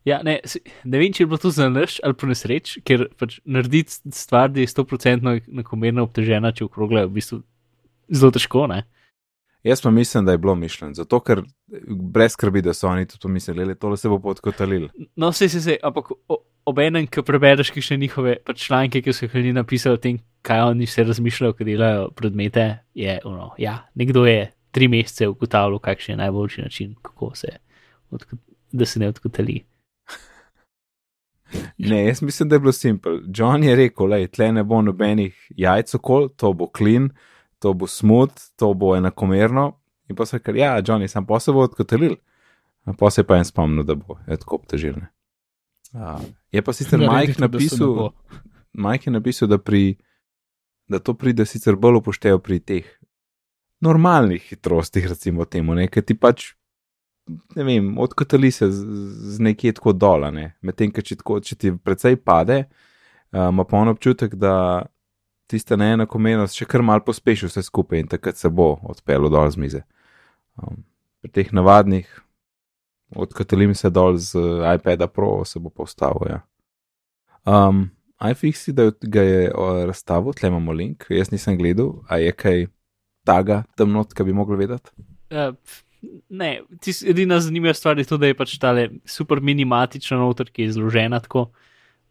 [0.04, 0.40] Ja, ne,
[0.84, 4.50] ne vem, če je bilo to za naš ali pa nesreč, ker pač narediti stvar,
[4.52, 7.40] da je 100% enakomerno obtežena, če okrogla, je v bistvu
[8.12, 8.66] zelo težko.
[8.72, 8.82] Ne?
[9.64, 11.42] Jaz pa mislim, da je bilo mišljeno, zato ker
[11.90, 14.90] brez skrbi, da so oni tudi to mislili, le tole se bo podkotalil.
[15.16, 19.14] No, vse se je, ampak o- ob enem, ki prebereš še njihove pač članke, ki
[19.14, 23.54] so jih ljudje napisali o tem, kaj oni vse razmišljajo, ko delajo predmete, je ono,
[23.58, 27.48] ja, nekdo je tri mesece ugotavljal, kakšen je najboljši način, kako se,
[28.72, 29.64] da se ne odkotali.
[31.78, 33.20] Ne, jaz mislim, da je bilo simpel.
[33.36, 37.10] John je rekel, da tle ne bo nobenih jajc okol, to bo klin,
[37.64, 39.72] to bo smut, to bo enakomerno.
[40.12, 42.16] In pa se kar, ja, John je sam posebej odkotalil.
[43.00, 45.08] Pa se je pa en spomnil, da bo je tako obtežilne.
[45.94, 46.20] Uh,
[46.52, 48.10] je pa sicer Mike se ne napisal, bo.
[48.74, 49.96] Mike je napisal, da, pri,
[50.92, 52.90] da to pride sicer bolj upoštevo pri teh
[53.84, 56.50] normalnih hitrostih, recimo temu, ne, ker ti pač,
[57.56, 58.84] ne vem, odkotali se z,
[59.36, 62.66] z nekje tako dol, ne, medtem, ker če, tako, če ti precej pade,
[63.32, 64.56] ima pa on občutek, da
[65.52, 69.62] tista neenakomernost še kar mal pospeši vse skupaj in takrat se bo odpeljal dol z
[69.62, 69.82] mize.
[70.58, 70.84] Um,
[71.24, 72.08] pri teh navadnih,
[73.16, 76.36] odkotalim se dol z uh, iPada Pro, se bo postavil.
[76.36, 76.42] Ja.
[77.44, 77.90] Um,
[78.24, 79.48] iFixi, da ga je
[79.88, 82.68] razstavil, tle imamo link, jaz nisem gledal, a je kaj
[83.28, 84.94] taga tam not, ki bi mogli vedeti.
[85.34, 85.56] Uh,
[86.30, 90.68] ne, tis- edina zanimiva stvar je to, da je pač tale super minimatična noter, ki
[90.68, 91.50] je zložena tako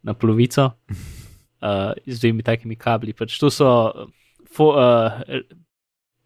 [0.03, 0.71] na polovico
[1.63, 3.15] uh, z dvemi takimi kabli.
[3.15, 4.07] Pač to so, uh,
[4.43, 5.23] fo, uh,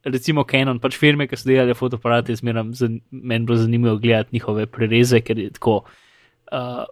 [0.07, 2.65] recimo Canon, pač firme, ki so delale fotoaparate, zmeraj
[3.11, 5.83] meni bilo zanimivo gledati njihove prereze, ker je tako.
[6.51, 6.85] Uh,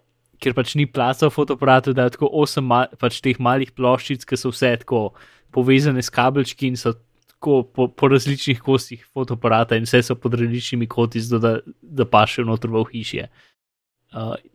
[0.44, 4.26] Ker pač ni placa v fotoaparatu, da je tako osem ma, pač teh malih ploščic,
[4.28, 5.14] ki so vse tako
[5.56, 6.92] povezane s kabelčki in so
[7.32, 12.04] tako po, po različnih kosih fotoaparata in vse so pod različnimi koti, zato da, da
[12.04, 13.30] pašejo noter v hišje.
[13.30, 13.55] Uh,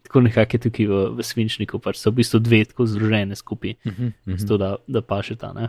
[0.02, 3.76] tako nekako je tukaj v, v svinčniku, pač so v bistvu dve tako združene skupaj,
[3.84, 5.52] Uh -huh, uh zato da, da pašeta.
[5.52, 5.68] ne.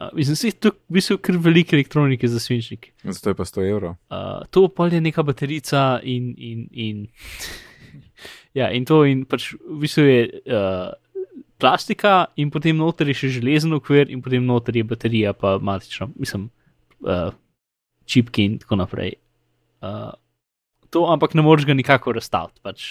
[0.00, 2.92] Uh, mislim, da je tu v bistvu kar veliko elektronike za svinčnik.
[3.04, 3.90] Zato je pa 100 evrov.
[3.90, 6.34] Uh, to pa je neka baterica in.
[6.38, 7.06] in, in
[8.54, 10.92] ja, in to in pač v bistvu je uh,
[11.58, 16.08] plastika, in potem noter je še železen okvir, in potem noter je baterija, pa matična,
[16.16, 16.50] mislim,
[17.00, 17.34] uh,
[18.06, 19.18] čipki in tako naprej.
[19.82, 20.12] Uh,
[20.90, 22.60] to, ampak ne moreš ga nikakor razstaviti.
[22.64, 22.88] Pač.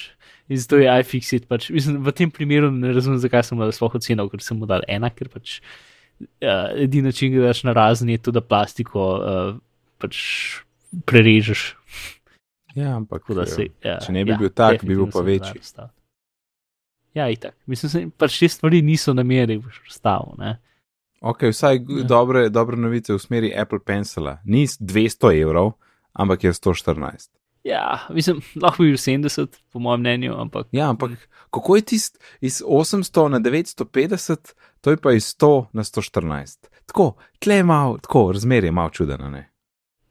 [0.48, 1.48] In zato je iFixit.
[1.50, 4.70] Pač, mislim, v tem primeru ne razumem, zakaj sem ga sploh ocenil, ker sem mu
[4.70, 9.10] dal ena, ker pač uh, edini način, da daš na razen, je to, da plastiko
[9.18, 9.52] uh,
[10.02, 10.22] pač
[11.10, 11.74] prerežeš.
[12.78, 15.24] Ja, ampak Tako da se, ja, če ne bi ja, bil tak, bi bil pa
[15.24, 15.62] da večji.
[17.18, 17.56] Ja, itak.
[17.66, 20.58] Mislim, da pač te stvari niso nameri razstavljene.
[21.22, 21.82] Ok, vsaj Ja.
[21.98, 22.04] ja.
[22.06, 24.38] dobre, dobre novice v smeri Apple Pencila.
[24.46, 25.74] Ni s 200 evrov,
[26.14, 27.34] ampak je 114.
[27.68, 31.12] Ja, mislim, lahko bi bil 70, po mojem mnenju, ampak Ja, ampak
[31.52, 36.68] kako je tist iz 800 na 950, to je pa iz 100 na 114.
[36.86, 39.50] Tako, tle je malo, tako, razmerje je malo čudeno, ne?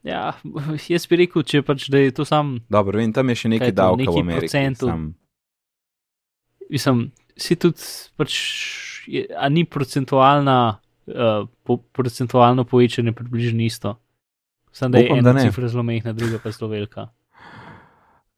[0.06, 0.32] ja,
[0.94, 3.54] jaz bi rekel, če pač da je to sam, Dobro, vem, tam je še Kaj
[3.56, 4.46] nekaj davka v Ameriki.
[4.46, 4.90] procentov?
[4.92, 5.06] Sam,
[6.70, 7.00] mislim,
[7.36, 7.82] si tudi
[8.16, 8.36] pač,
[9.10, 13.96] je, a ni procentualna uh, po, procentualno povečanje približno isto.
[14.76, 15.48] Samo da je Upam, da ena ne.
[15.48, 17.08] cifra zelo mehna, druga pa zelo velika.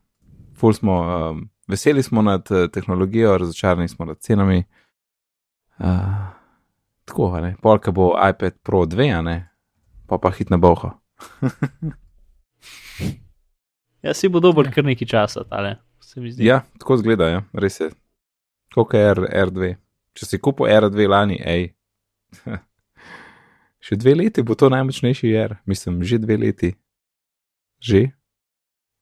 [0.56, 1.00] Ful smo,
[1.30, 4.64] um, veseli smo nad uh, tehnologijo, razočarani smo nad cenami.
[5.78, 5.86] Uh,
[7.04, 9.48] tako, a ne, polka bo iPad Pro 2, a ne,
[10.06, 10.90] pa pa hitna boha.
[14.02, 14.70] Ja, si bo dober Ja.
[14.72, 16.44] kar nekaj časa, tale, se mi zdi.
[16.46, 17.90] Ja, tako zgleda, ja, res je.
[18.74, 19.74] Koliko je R, R2?
[20.12, 21.74] Če si kupil R2 lani, hej.
[23.86, 26.72] Še dve leti bo to najmočnejši R, mislim, že dve leti.
[27.78, 28.00] Že?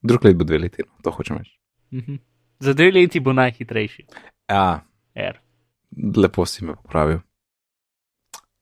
[0.02, 1.54] Drug let bo dve leti, no, to hočem reči.
[1.90, 2.18] Mhm.
[2.60, 4.04] Za dve leti bo najhitrejši.
[4.48, 5.38] Ja, R.
[6.16, 7.22] lepo si me popravil.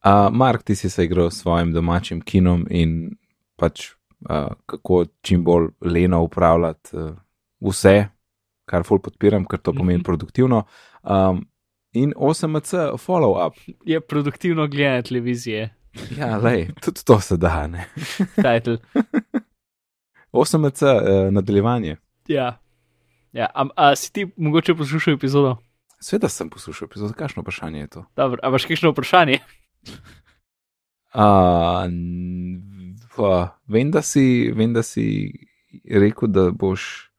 [0.05, 3.17] Uh, Mark, ti si se igral s svojim domačim kinom in
[3.57, 7.13] pač uh, kako čim bolj leno upravljati uh,
[7.61, 8.09] vse,
[8.65, 10.05] kar ful podpiram, ker to pomeni Mhm.
[10.05, 10.65] produktivno.
[11.03, 11.47] Um,
[11.93, 13.55] in 8MC follow-up.
[13.85, 15.71] Je produktivno gledanje televizije,
[16.19, 17.69] Ja, lej, tudi to se da,
[18.45, 18.79] title.
[20.33, 21.97] 8MC uh, nadaljevanje.
[22.29, 22.59] Ja.
[23.33, 25.57] Ja, a, a si ti mogoče poslušal epizodo?
[26.01, 28.05] Sveda sem poslušal epizodo, kakšno vprašanje je to?
[28.17, 29.39] Dobro, a imaš kakšno vprašanje?
[31.15, 35.33] N- pa, vem, da si, vem, da si
[35.91, 37.11] rekel, da boš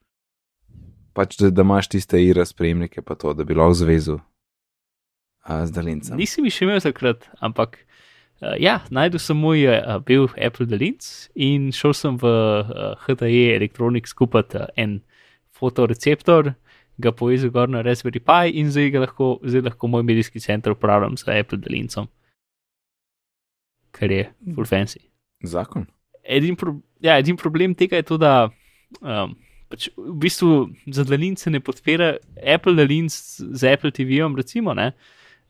[1.13, 5.71] pač, da, da imaš tiste ira spremnike, pa to, da bi lahko zvezu uh, z
[5.71, 6.17] daljincem.
[6.17, 7.77] Nisi mi še imel takrat, ampak
[8.43, 13.55] uh, ja, najdel sem moj uh, bil Apple Delinc in šel sem v uh, HTE
[13.55, 14.99] Electronics kupiti uh, en
[15.53, 16.53] fotoreceptor,
[17.01, 21.17] ga povezal gor na Raspberry Pi in zdaj, lahko, zdaj lahko moj medijski center uporabljam
[21.17, 22.09] z Apple Delincom.
[23.93, 25.01] Kar je full fancy.
[25.43, 25.87] Zakon.
[26.23, 28.49] Edin, pro, ja, edin problem tega je to, da
[29.01, 29.33] um,
[29.73, 34.91] pač v bistvu za daljince ne podpira Apple daljinc z Apple TV-om, recimo, ne,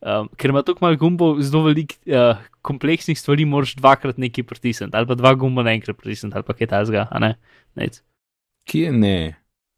[0.03, 4.95] um, ker ima tako malo gumbov, zelo veliko uh, kompleksnih stvari, moraš dvakrat nekaj pritisniti,
[4.97, 7.33] ali pa dva gumba naenkrat pritisniti, ali pa kaj tasga, a ne.
[7.79, 8.01] Nec.
[8.69, 9.17] Kje ne?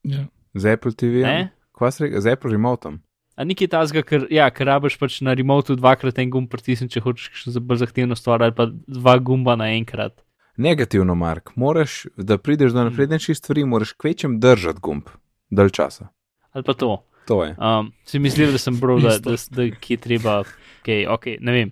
[0.03, 0.27] Ja.
[0.53, 1.23] Z Apple TV?
[1.25, 1.49] Ne?
[1.75, 2.21] Kva si rekel?
[2.21, 2.99] Z Apple remotom.
[3.35, 7.03] A nekaj tasga, ker, ja, ker rabiš pač na remotu dvakrat en gumb pritisniti, če
[7.03, 10.21] hočeš kakšno za bolj zahtevno stvar, ali pa dva gumba naenkrat.
[10.55, 11.51] Negativno, Mark.
[11.59, 15.11] Moraš, da prideš do naprednejših stvari, moraš kvečem držati gumb.
[15.51, 16.07] Dalj časa.
[16.55, 17.03] Ali pa to.
[17.27, 17.55] To je.
[17.57, 20.43] Um, se mi zdi, da sem bral, da, da, da ki je treba,
[20.81, 21.71] okay, ok, ne vem.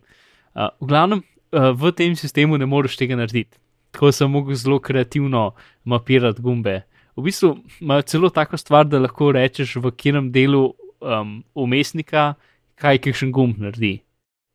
[0.56, 1.22] Uh, v glavnem,
[1.54, 3.58] uh, v tem sistemu ne moreš tega narediti.
[3.94, 5.52] Tako sem mogel zelo kreativno
[5.86, 6.80] mapirati gumbe.
[7.13, 12.34] V bistvu imajo celo tako stvar, da lahko rečeš v katerem delu um, umestnika,
[12.82, 14.00] kaj kakšen gumb naredi.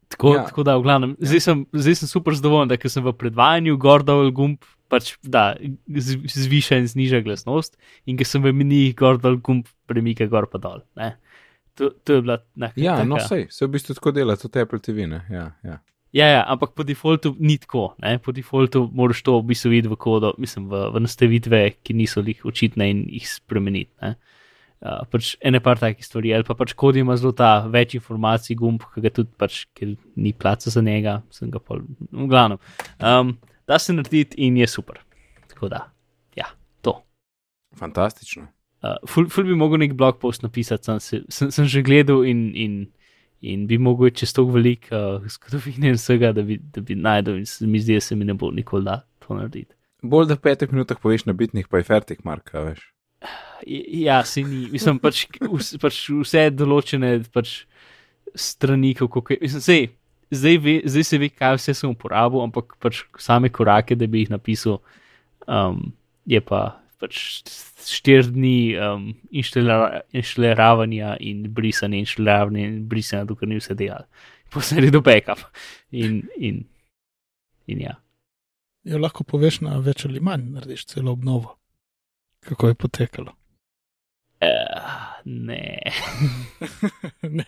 [0.08, 0.44] Tako, Ja.
[0.48, 1.28] tako da, v glavnem, ja.
[1.30, 5.16] zdaj, sem, zdaj sem super zadovoljen, da ker sem v predvajanju gor dol gumb, pač
[5.22, 5.52] da
[5.86, 10.46] z- zviša in zniža glasnost, in ker sem v menijih gor dol gumb premika gor
[10.50, 10.82] pa dol.
[10.96, 11.14] Ne.
[11.78, 12.80] To, to je bila neka.
[12.80, 15.06] Ja, taka, no, sej, se v bistvu tako dela, tudi Apple TV.
[15.06, 15.22] Ne?
[15.30, 15.78] Ja, ja.
[16.16, 17.92] Ja, ja, ampak po defaultu ni tako.
[18.00, 18.16] Ne?
[18.18, 22.24] Po defaultu moraš to v bistvu videti v kodo, mislim, v, v nastavitve, ki niso
[22.24, 23.92] jih očitne in jih spremeniti.
[24.02, 24.16] ne.
[24.78, 28.54] Uh, pač ene par takih stvari, ali pa pač kod ima zelo ta več informacij,
[28.60, 31.82] gumb, ki ga tudi pač, ker ni placa za njega, sem ga pol,
[32.14, 32.60] v glavnem.
[33.02, 33.32] Um,
[33.68, 34.98] da se narediti in je super.
[35.48, 35.82] Tako da,
[36.36, 36.48] ja,
[36.82, 36.96] to.
[37.76, 38.46] Fantastično.
[38.78, 42.22] Uh, ful, ful bi mogel nek blog post napisati, sem, se, sem, sem že gledal
[42.24, 42.76] in, in,
[43.42, 47.40] in bi mogel čez to veliko uh, zgodovine in vsega, da bi, da bi najdel
[47.42, 49.74] in se mi zdi, da se mi ne bo nikoli da to narediti.
[50.02, 52.84] Bolj da v petih minutah poveš na bitnih, pa je fertik, Mark, veš.
[53.66, 57.64] J- Ja, se ni, mislim, pač, vs, pač vse določene pač
[58.38, 59.38] strani, kako je.
[59.42, 59.88] Mislim, sej,
[60.30, 64.24] zdaj, ve, zdaj se ve, kaj vse sem uporabil, ampak pač same korake, da bi
[64.24, 64.80] jih napisal,
[65.46, 65.92] um,
[66.28, 67.20] je pa pač
[67.88, 74.04] štiri dni um, inštaliravanja in brisanja, inštaliravanja in brisanja, dokler ni vse delal.
[74.52, 75.44] Posebej do backup.
[75.92, 76.64] In, in,
[77.68, 77.98] in ja.
[78.88, 81.58] Jo lahko poveš na več ali manj, narediš celo obnovo.
[82.48, 83.34] Kako je potekalo?
[84.40, 85.78] Uh, ne.
[87.38, 87.44] ne.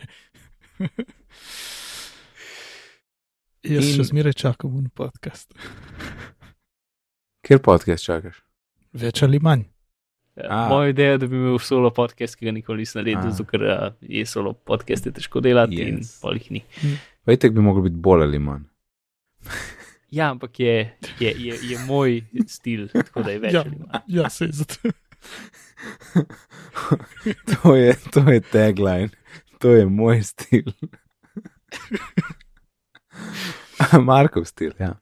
[3.62, 5.52] Jaz In- še zmeraj čakam na podcast.
[7.44, 8.40] Kjer podcast čakaš?
[8.92, 9.66] Več ali manj.
[10.40, 10.68] A.
[10.70, 13.64] Moja ideja je, da bi imel solo podcast, ki ga nikoli nisem naredil, zato ker
[14.00, 15.88] je solo podcast je težko delati yes.
[15.90, 16.62] in polih ni.
[17.28, 18.64] Vejtek bi mogel biti bolj ali manj.
[20.10, 20.90] Ja, ampak je,
[21.20, 24.02] je, je, je moj stil, tako da je več Ja, ali manj.
[24.10, 24.90] ja se je zato.
[27.52, 29.10] To je, to je tagline,
[29.62, 30.72] to je moj stil.
[34.10, 34.94] Markov stil, ja.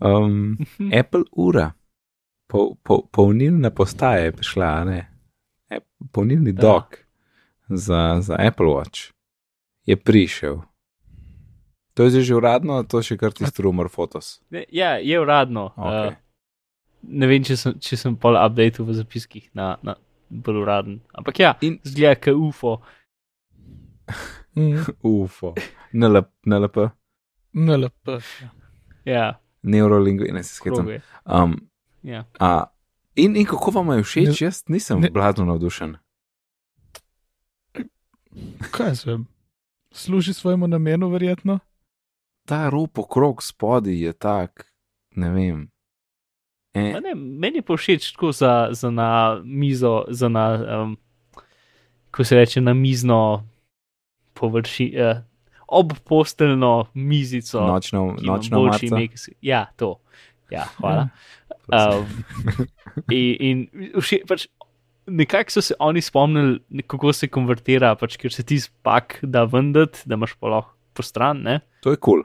[0.00, 0.56] Um,
[0.92, 1.70] Apple ura,
[2.48, 5.00] po, po, polnilna postaja je prišla, ne.
[5.70, 6.60] Ap- Polnilni Ja.
[6.60, 6.98] dok
[7.68, 9.12] za, za Apple Watch
[9.86, 10.60] je prišel.
[11.94, 14.40] To je že uradno, to je še kar tisti rumor fotos.
[14.72, 15.72] Ja, je uradno.
[15.76, 16.08] Okay.
[16.08, 16.14] Uh,
[17.02, 19.94] ne vem, če sem, če sem pol update v zapiskih na, na
[20.30, 21.00] bolj uraden.
[21.12, 22.72] Ampak ja, In- zgleda, kot UFO.
[25.02, 25.54] UFO,
[25.92, 26.88] NLP,
[27.52, 28.08] NLP
[28.40, 28.50] ja.
[29.04, 30.88] Ja, neurolingvi, ne se skecam.
[31.26, 31.60] Um,
[32.02, 32.24] Ja.
[32.38, 32.64] a,
[33.14, 35.96] in, in kako vam je všeč, Ne- jaz nisem ne- blazno navdušen.
[38.70, 39.26] Kaj jaz vem?
[39.92, 41.58] Služi svojemu namenu, verjetno.
[42.44, 44.66] Ta rob okrog spodaj je tak,
[45.10, 45.70] ne vem.
[46.74, 49.08] E, Ma Ne, meni je pa všeč tako za, za na
[49.44, 50.44] mizo, za na,
[50.76, 50.96] um,
[52.10, 53.46] ko se reče, na mizno
[54.34, 55.16] površi, uh,
[55.70, 57.60] obposteljno mizico.
[57.62, 59.96] nočno, nočno boljši si- Ja, to.
[60.50, 61.08] Ja, hvala.
[61.70, 62.06] Um,
[63.08, 63.58] in in
[63.94, 64.48] vše, pač,
[65.06, 70.02] nekako so se oni spomnili, kako se konvertira, pač, ker se ti spak da vendat,
[70.04, 71.42] da imaš pa lahko po stran.
[71.42, 71.60] Ne?
[71.80, 72.24] To je kul.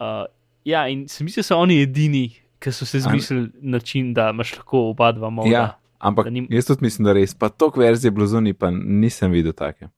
[0.00, 0.26] Uh,
[0.64, 2.28] ja, in se mi zdi, da so oni edini,
[2.58, 5.50] ki so se zmislili način, da imaš lahko oba dva moda.
[5.50, 5.64] Ja,
[6.00, 7.34] ampak nim- jaz tudi mislim, da res.
[7.34, 9.88] Pa tok verzije bluzoni pa nisem videl take.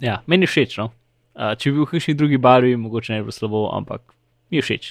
[0.00, 0.78] ja, meni všeč.
[0.78, 0.90] No?
[1.34, 4.02] Uh, če bi bil v kakšni drugi barvi, mogoče ne bi bilo slabo, ampak
[4.50, 4.90] mi je všeč.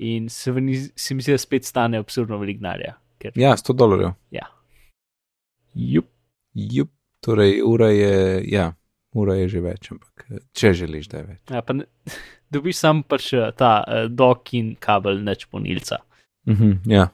[0.00, 2.94] In se, ni- se mi zdi, da spet stane absurdno veliko denarja.
[3.18, 4.14] Ker, Ja, 100 dolarjev.
[5.74, 6.06] jup,
[6.54, 6.88] Jup,
[7.20, 8.72] torej ura je, ja,
[9.12, 11.40] ura je že več, ampak eh, če želiš, da je več.
[11.50, 11.84] Ja, pa ne,
[12.54, 16.00] dobiš sam pač eh, ta uh, dok in kabel, neč ponilca.
[16.48, 17.10] Mhm, ja.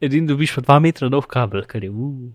[0.00, 2.32] Edin dobiš pa dva metra dolg kabel, kar je uh.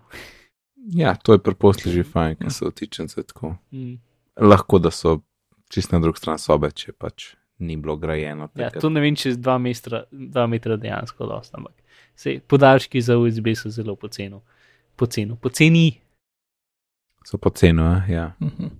[0.89, 3.55] Ja, to je preposli že fajn, ker so tičence tako.
[3.71, 3.99] mm.
[4.41, 5.19] Lahko da so
[5.69, 8.49] čist na drug stran sobe, če pač ni bilo grajeno.
[8.57, 11.75] Ja, to ne vem, če je dva metra, dva metra dejansko dosta, ampak
[12.15, 14.39] sej, podaljški za USB so zelo poceni.
[14.95, 15.85] Poceni, poceni.
[17.25, 18.31] So poceni, ja.
[18.41, 18.77] Mhm.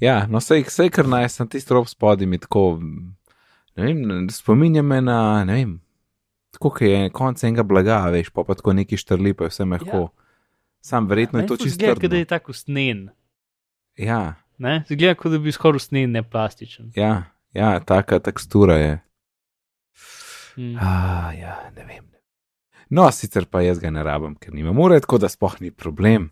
[0.00, 2.80] Ja, no, sej, sej kar naj, sem tisti rob spodaj mi tako,
[3.76, 5.74] ne vem, spominja me na, ne vem,
[6.56, 9.66] tako kot je konec enega blaga, veš, pa pa tako neki štrli, pa je vse
[9.68, 10.08] mehko.
[10.08, 10.25] Ja.
[10.86, 11.74] Sam verjetno je to čisto.
[11.74, 13.08] Zgleda, kot da je tako snen.
[13.98, 14.84] Ja, Ne?
[14.88, 16.92] Zgleda, kot da bi skoraj snen, ne plastičen.
[16.96, 17.22] ja,
[17.52, 18.92] ja, taka tekstura je.
[20.56, 20.76] Mm.
[20.80, 22.04] Ah, ja, ne vem.
[22.90, 26.30] No, sicer pa jaz ga ne rabim, ker nimam ure, tako da spoh ni problem.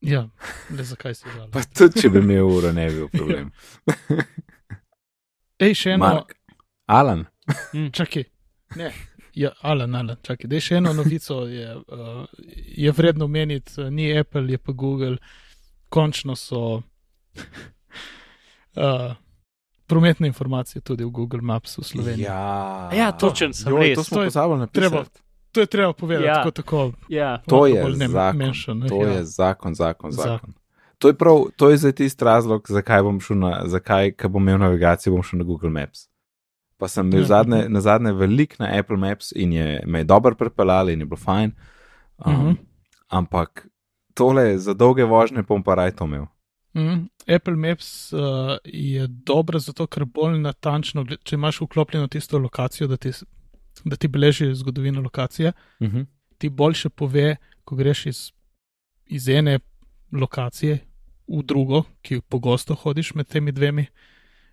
[0.00, 0.24] Ja,
[0.70, 1.50] le zakaj si žal.
[1.52, 3.52] Pa tudi, če bi imel uro, ne bi bil problem.
[5.62, 6.34] Ej, še eno, Mark,
[6.90, 7.26] Alan,
[7.92, 8.24] čakaj.
[8.76, 8.90] Ne.
[9.34, 10.44] Ja, Alan, Alan, čakaj.
[10.46, 12.24] Dej še eno novico je, uh,
[12.76, 15.16] je vredno omeniti, uh, ni Apple, je pa Google.
[15.88, 16.82] Končno so uh,
[19.86, 22.22] prometne informacije tudi v Google Maps v Sloveniji.
[22.22, 23.98] Ja, Ja, točen sem, Joj, res.
[23.98, 24.80] To To je pozabili napisati.
[24.80, 25.04] treba
[25.50, 26.34] To je treba povedati, Ja.
[26.36, 28.38] tako, tako Ja, To je ne- zakon.
[28.38, 29.08] mention, To ja.
[29.10, 30.32] je zakon, zakon, Zakon.
[30.32, 30.54] zakon.
[30.98, 34.42] To je, prav, to je zdaj tisti razlog, zakaj bom šel na, zakaj, ko bom
[34.42, 36.08] imel navigacijo, bom šel na Google Maps.
[36.82, 37.22] Pa sem Ja.
[37.24, 41.06] zadnje, na zadnje velik na Apple Maps in je, me je dobro pripeljal in je
[41.06, 41.52] bilo fajn.
[42.18, 42.52] Um, Mhm.
[43.08, 43.68] Ampak
[44.14, 46.24] tole za dolge vožnje bom pa raj to imel.
[46.74, 48.18] Mm, Apple Maps uh,
[48.64, 53.10] je dobra zato, ker bolj natančno, če imaš vklopljeno tisto lokacijo, da ti,
[53.84, 56.06] da ti beleži zgodovino lokacije, Uh -huh.
[56.38, 58.32] ti boljše pove, ko greš iz,
[59.06, 59.58] iz ene
[60.12, 60.78] lokacije
[61.28, 63.86] v drugo, ki pogosto hodiš med temi dvemi,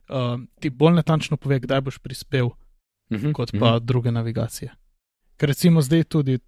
[0.09, 2.45] uh, ti bolj natančno pove, kdaj boš prispel,
[3.11, 3.33] Uh -huh.
[3.33, 3.85] kot pa uh -huh.
[3.85, 4.71] druge navigacije.
[5.37, 6.39] Ker recimo zdaj tudi,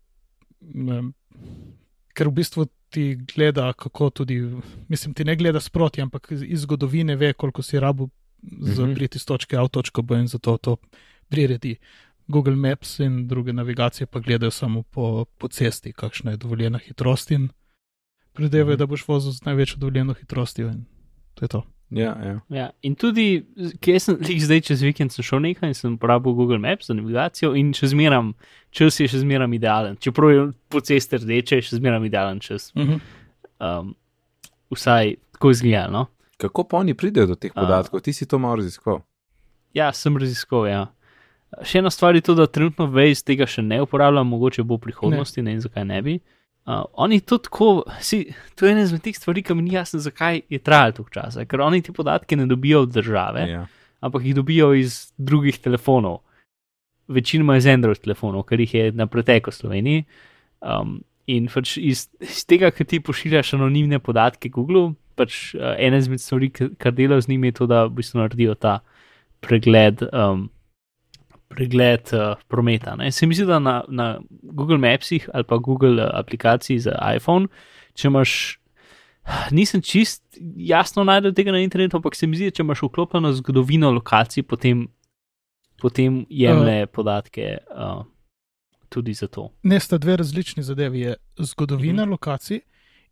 [0.75, 1.13] um,
[2.13, 4.51] ker v bistvu ti gleda, kako tudi,
[4.87, 8.09] mislim, ti ne gleda sproti, ampak iz, zgodovine ve, koliko si rabu
[8.61, 8.93] za Mhm.
[8.93, 10.77] priti iz točke A v točko B in zato to
[11.29, 11.75] priredi.
[12.27, 17.31] Google Maps in druge navigacije pa gledajo samo po, po cesti, kakšna je dovoljena hitrost
[17.31, 17.49] in
[18.33, 18.79] predevajo, Mhm.
[18.79, 20.85] da boš vozil z največjo dovoljeno hitrostjo in
[21.33, 21.63] to je to.
[21.91, 22.39] Ja, ja.
[22.49, 23.43] Ja, in tudi,
[23.83, 27.51] kje sem zdaj čez vikend sem šel nekaj in sem uporabil Google Maps za navigacijo
[27.59, 28.31] in še zmeram,
[28.71, 29.97] čas je še zmeram idealen.
[29.99, 32.69] Čeprav je po cesti rdeče, je še zmeram idealen čas.
[32.79, 33.03] Mhm.
[33.59, 33.93] Um,
[34.71, 35.89] vsaj tako izgleda.
[35.91, 36.07] No?
[36.39, 38.01] Kako pa oni pridejo do teh podatkov?
[38.01, 39.03] Ti si to malo raziskoval.
[39.75, 40.71] Ja, sem raziskoval.
[40.71, 40.83] Ja.
[41.67, 44.87] Še ena stvar je to, da trenutno Waze tega še ne uporablja, mogoče bo v
[44.87, 46.15] prihodnosti, ne, ne vem zakaj ne bi.
[46.21, 49.99] Uh, oni to tako, si, to je ena izmed teh stvari, ki mi ni jasno,
[49.99, 53.65] zakaj je trajalo toliko časa, ker oni te podatke ne dobijo od države, Ja.
[53.99, 56.19] ampak jih dobijo iz drugih telefonov,
[57.07, 60.03] večinoma iz Android telefonov, ker jih je na preteku v Sloveniji.
[60.61, 65.97] Um, in pač iz, iz tega, ker ti pošiljaš anonimne podatke Google, pač uh, ena
[65.97, 68.79] izmed stvari, kar delajo z njimi, je to, da v bistvu naredijo ta
[69.41, 70.01] pregled.
[70.13, 70.49] Um,
[71.51, 72.95] Pregled uh, prometa.
[72.95, 73.11] Ne.
[73.11, 77.47] Se mi zdi, da na, na Google Mapsih ali pa Google uh, aplikaciji za iPhone,
[77.93, 78.59] če imaš,
[79.51, 80.23] nisem čist
[80.55, 84.43] jasno najdel tega na internetu, ampak se mi zdi, da če imaš vklopljeno zgodovino lokacij,
[84.43, 84.87] potem,
[85.81, 86.89] potem jemlje uh.
[86.93, 88.03] podatke uh,
[88.89, 89.49] tudi za to.
[89.63, 90.99] Ne, sta dve različni zadevi.
[90.99, 92.11] Je zgodovina Mhm.
[92.11, 92.59] lokacij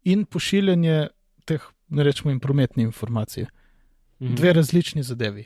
[0.04, 1.08] in pošiljanje
[1.46, 3.48] teh, ne rečemo, jim prometne informacije.
[4.22, 4.36] Mhm.
[4.36, 5.46] Dve različni zadevi.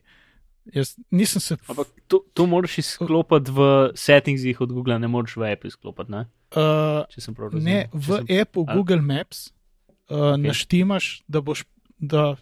[0.72, 1.58] Jaz nisem se.
[1.68, 3.68] Ampak to, to moraš izklopiti v
[4.00, 6.24] settingsih od Google, ne moreš v Apple izklopiti, ne?
[6.56, 7.68] Uh, če sem prav razumel.
[7.68, 10.48] ne, v sem, appu Google Maps uh, okay.
[10.48, 11.66] naštimaš, da boš.
[12.04, 12.34] Da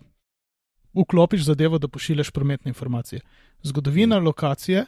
[0.97, 3.21] vklopiš zadevo, da pošiljaš prometne informacije.
[3.63, 4.85] Zgodovina lokacije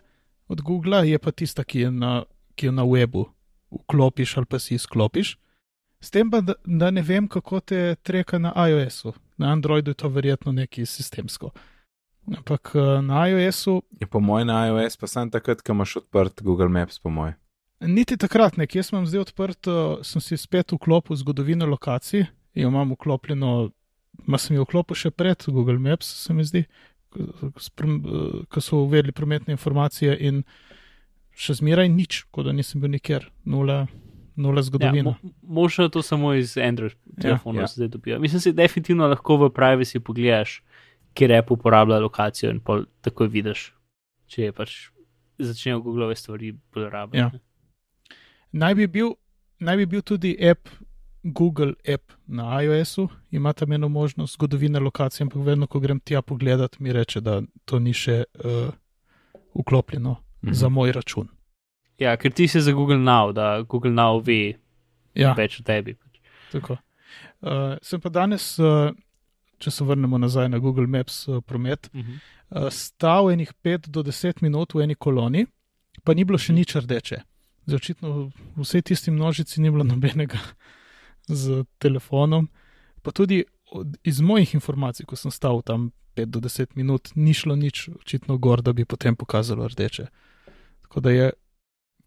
[0.48, 2.24] od Google je pa tista, ki je na,
[2.56, 3.26] ki jo na webu
[3.72, 5.38] vklopiš ali pa si izklopiš.
[6.02, 9.14] S tem pa, da, da ne vem, kako te treka na iOS-u.
[9.38, 11.52] Na Androidu je to verjetno nekaj sistemsko.
[12.28, 16.42] Ampak eh, na iOS-u Je po mojem na iOS, pa sem takrat, ko imaš odprt
[16.42, 17.36] Google Maps, po mojem.
[17.84, 22.24] Niti takrat ne, jaz imam zdaj odprt, uh, sem si spet vklopil zgodovino lokacij
[22.56, 23.72] in jo imam vklopljeno,
[24.24, 26.64] ma sem jo vklopil še pred Google Maps, se mi zdi,
[27.12, 30.46] ko so uvedli prometne informacije in
[31.36, 33.84] še zmeraj nič, kot da nisem bil nikjer, nula,
[34.40, 35.16] nula ja, zgodovina.
[35.18, 37.68] mo, možno to samo iz Android telefonov ja.
[37.68, 38.20] ja, zdaj dobijo.
[38.22, 40.62] Mislim, da definitivno lahko v privacy pogledaš,
[41.14, 43.74] kjer app uporablja lokacijo in pol takoj vidiš,
[44.28, 44.72] če je pač
[45.40, 47.18] začnejo Google stvari bolj rabiti.
[47.18, 47.32] Ja.
[48.54, 49.14] Naj bi bil,
[49.60, 50.70] naj bi bil tudi app,
[51.26, 56.22] Google app na iOS-u, ima tam eno možnost zgodovine lokacije, ampak vedno, ko grem tja
[56.22, 58.74] pogledat, mi reče, da to ni še uh,
[59.56, 60.54] vklopljeno Mhm.
[60.54, 61.28] za moj račun.
[61.98, 64.54] Ja, ker ti si za Google Now, da Google Now ve
[65.16, 65.94] Ja, več o tebi.
[65.94, 66.20] Pač.
[66.52, 66.78] tako.
[67.42, 68.92] Uh, sem pa danes, uh,
[69.64, 72.20] če se vrnemo nazaj na Google Maps uh, promet, Uh -huh.
[72.50, 75.46] uh, stal enih 5 do 10 minut v eni koloni,
[76.04, 77.22] pa ni bilo še nič rdeče.
[77.66, 80.40] Zdaj, očitno v vsej tisti množici ni bilo nobenega
[81.42, 82.50] z telefonom.
[83.02, 87.34] Pa tudi od, iz mojih informacij, ko sem stal tam 5 do 10 minut, ni
[87.34, 90.08] šlo nič očitno gor, da bi potem pokazalo rdeče.
[90.82, 91.32] Tako da je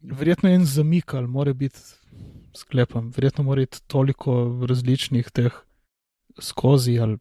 [0.00, 1.78] verjetno en zamik ali mora biti,
[2.56, 5.52] sklepam, verjetno mora biti toliko različnih teh
[6.38, 7.18] skozi ali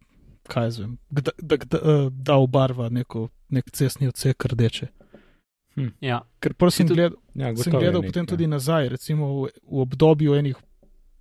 [0.47, 1.79] kaj jaz vem, da, da, da,
[2.11, 4.87] da obarva neko, nek cestni odsek rdeče.
[6.01, 6.21] Ja.
[6.39, 8.27] Ker prosim, Si tudi- gled, Ja, sem gledal nek, potem ja.
[8.27, 10.55] tudi nazaj, recimo v, v obdobju enih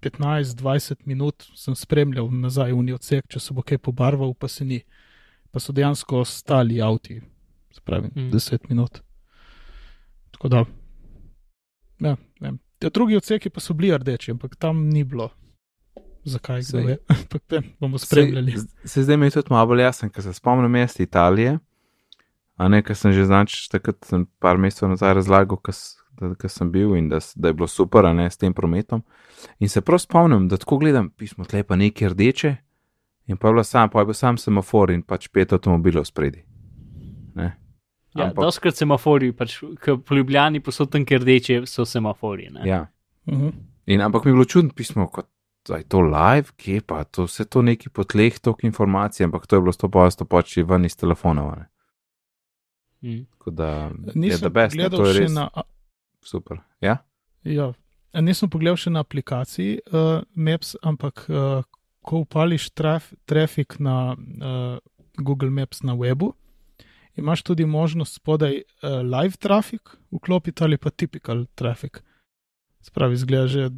[0.03, 4.64] 15-20 minut sem spremljal nazaj v njih odsek, če se bo kaj pobarval, pa se
[4.64, 4.83] ni.
[5.51, 7.20] Pa so dejansko ostali avti,
[7.70, 8.20] se pravi, Mm.
[8.20, 8.31] mm.
[8.31, 9.01] 10 minut.
[10.31, 10.64] Tako da,
[12.01, 12.59] ja, vem.
[12.79, 15.31] Te drugi odseki pa so bili rdeči, ampak tam ni bilo.
[16.25, 16.99] Zakaj kdo je?
[17.14, 17.43] Ampak
[17.81, 18.59] bomo spremljali.
[18.59, 21.59] Se, se zdaj mi je tudi malo bolj jasen, ker se spomnim mesta Italije.
[22.57, 26.95] A ne, ker sem že znač, takrat sem par mesecev nazaj razlagal, ker sem bil
[26.97, 29.03] in da, da je bilo super, a ne s tem prometom.
[29.59, 32.55] In se prav spomnim, da tako gledam, pismo tle pa nekaj rdeče
[33.27, 36.45] in pa je bila sam, pa je bil sam semafor in pač pet avtomobilov spredi.
[37.35, 37.57] Ne?
[38.14, 39.59] Ja, Ampak- Doskrat semafori, pač,
[40.07, 42.49] po Ljubljani posod tam, kjer rdeče so semafori.
[42.55, 42.68] Ne?
[42.68, 42.87] Ja.
[43.27, 43.53] Uh -huh.
[43.87, 45.27] In, ampak mi je bilo čudno pismo, kot
[45.68, 49.56] je to live, kje pa to vse to neki po tleh, toliko informacij, ampak to
[49.56, 51.56] je bilo stoposto pač ven iz telefonov.
[51.56, 51.66] ne.
[53.04, 53.24] Mm.
[53.30, 55.48] Tako da je Nisem da best, ne, gledal to je še res na
[56.24, 56.60] super.
[56.80, 56.98] Ja?
[57.44, 57.72] Ja,
[58.20, 61.60] nisem pogledal še na aplikaciji uh, Maps, ampak uh,
[62.04, 64.78] ko upališ traf, trafik na uh,
[65.20, 66.32] Google Maps na webu,
[67.16, 72.02] imaš tudi možnost spodaj uh, live trafik vklopiti ali pa typical trafik.
[72.84, 73.70] Spravi, zgleda že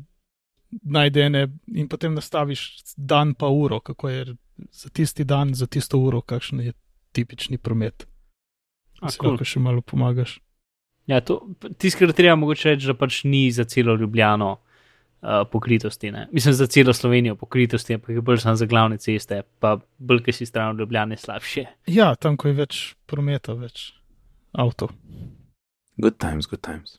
[0.71, 4.37] najdene in potem nastaviš dan pa uro, kako je
[4.73, 6.73] za tisti dan, za tisto uro, kakšen je
[7.13, 8.07] tipični promet.
[9.01, 9.37] A, Si cool.
[9.37, 10.39] lahko še malo pomagaš.
[11.07, 11.21] Ja,
[11.79, 16.11] tiskar treba mogoče reči, da pač ni za celo Ljubljano uh, pokritosti.
[16.11, 16.27] Ne?
[16.33, 20.33] Mislim, za celo Slovenijo pokritosti, ampak je bolj samo za glavne ceste, pa bolj, ki
[20.33, 21.67] si stran od Ljubljane, slabše.
[21.87, 23.93] Ja, tam, ko je več prometa, več
[24.53, 24.91] avto.
[25.97, 26.99] Good times, good times.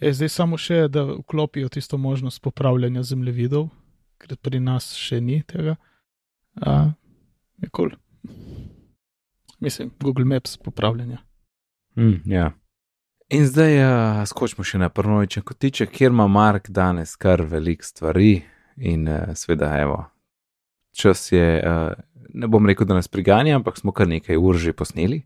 [0.00, 3.68] E, zdaj samo še, da vklopijo tisto možnost popravljanja zemljevidov,
[4.18, 5.76] ker pri nas še ni tega.
[6.60, 6.92] A,
[7.60, 7.92] je kul.
[7.92, 8.66] Cool.
[9.60, 11.18] Mislim, Google Maps popravljanja.
[11.96, 12.52] Mm, ja.
[13.28, 18.44] In zdaj uh, skočimo še na prvočen kotiček, kjer ima Mark danes kar velik stvari
[18.76, 20.04] in uh, sveda, evo,
[20.94, 21.96] čas je, uh,
[22.34, 25.24] ne bom rekel, da nas priganja, ampak smo kar nekaj ur že posneli.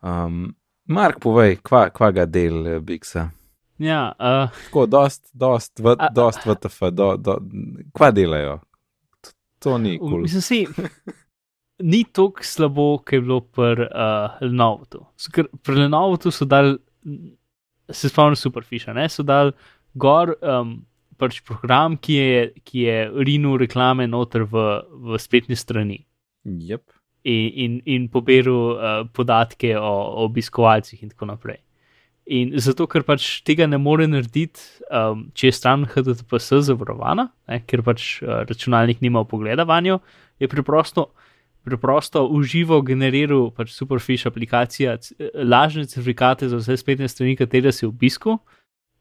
[0.00, 0.52] Um,
[0.86, 3.30] Mark, povej, kva, kva ga del uh, Bigsa?
[3.80, 7.38] Ja, uh, Tako, dost, dost, v, A- dost VTF, do, do,
[7.96, 8.58] kva delajo?
[9.24, 10.20] To, to ni kul.
[10.26, 10.58] mislim si,
[11.92, 15.06] ni tako slabo, kot je bilo pri uh, Lenovotu.
[15.64, 16.76] Pri Lenovotu so dal,
[17.88, 19.54] se spomnim Superfisha, ne, so dal
[19.96, 20.76] gor um,
[21.16, 24.68] pač program, ki je, ki je rinil reklame noter v,
[25.08, 26.02] v spletni strani.
[26.44, 26.84] Yep.
[27.24, 31.60] in, in, in pobiral uh, podatke o, o obiskovalcih, in tako naprej.
[32.30, 37.58] In zato, ker pač tega ne more narediti, um, če je stran HTTPS zavarovana, ne,
[37.66, 39.98] ker pač uh, računalnik nima pogleda vanjo,
[40.38, 41.08] je preprosto,
[41.66, 47.88] preprosto uživo generiral pač Superfish aplikacija c- lažne certifikate za vse spletne strani, katere si
[47.88, 48.38] obiskal.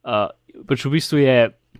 [0.01, 0.32] Uh,
[0.65, 1.36] pač v bistvu je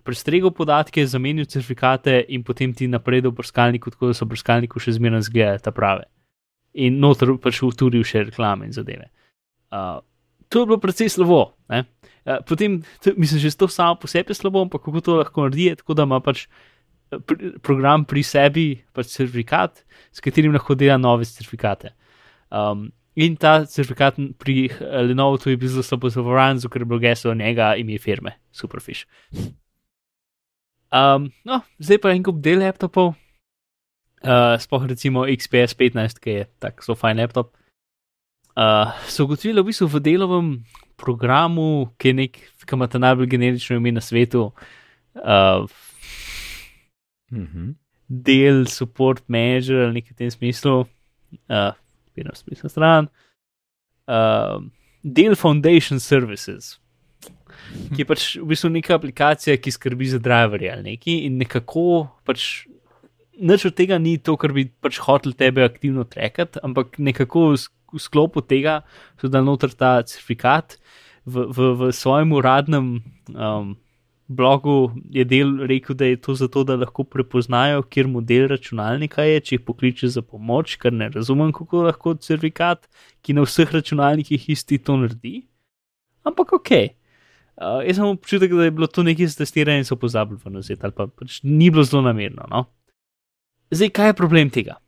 [0.06, 4.78] prestregel podatke, zamenil certifikate in potem ti naprej do brskalniku, tako da so v brskalniku
[4.78, 6.06] še zmeraj zgledali ta prave.
[6.78, 9.10] In noter pač uturil še reklame in zadeve.
[9.74, 9.98] Uh,
[10.50, 11.54] to je bilo precej slabo.
[11.70, 11.86] ne.
[12.26, 12.82] Uh, potem,
[13.16, 16.04] mislim, že to samo po sebi je slabo, ampak kako to lahko naredi, tako da
[16.04, 19.80] ima pač eh, pr program pri sebi pač certifikat,
[20.12, 21.94] s katerim lahko dela nove certifikate.
[22.50, 26.90] Um, in ta certifikat pri eh, Lenovotu je bil zelo slabo zavarovan, zato ker je
[26.92, 29.06] bilo geslo njega ime firme, Superfish.
[30.90, 33.14] Um, no, zdaj pa en kup del laptopov,
[34.26, 37.54] uh, sploh recimo XPS 15, ki je tako zelo fajn laptop.
[38.56, 40.48] Uh, so ugotovili v bistvu v delovem
[40.98, 44.50] programu, ki je nek, ki ima ta najbolj generično ime na svetu,
[45.14, 45.66] uh,
[47.30, 47.78] Mhm.
[48.10, 51.72] del support manager ali nekaj v tem smislu, uh,
[52.16, 53.06] vedno smisel stran,
[54.10, 54.58] uh,
[55.06, 56.80] del foundation services,
[57.94, 62.10] ki je pač v bistvu neka aplikacija, ki skrbi za driverje ali nekaj in nekako
[62.26, 62.66] pač.
[63.40, 67.54] Nič od tega ni to, kar bi pač hotel tebe aktivno trekati, ampak nekako
[67.92, 68.82] v sk- v sklopu tega
[69.20, 70.78] so dal noter ta certifikat.
[71.26, 73.02] V, v, v svojem uradnem
[73.34, 73.76] um,
[74.30, 79.40] blogu je del rekel, da je to zato, da lahko prepoznajo, kjer model računalnika je,
[79.40, 82.88] če jih pokliče za pomoč, ker ne razumem, kako lahko certifikat,
[83.22, 85.46] ki na vseh računalnikih isti to naredi.
[86.24, 86.70] Ampak ok.
[87.60, 90.54] Uh, jaz sem občutek, da je bilo to nekaj za testiranje in so pozabili v
[90.56, 92.46] nazet, ali pa pač ni bilo zelo namerno.
[92.48, 92.64] No?
[93.70, 94.80] Zdaj, kaj je problem tega?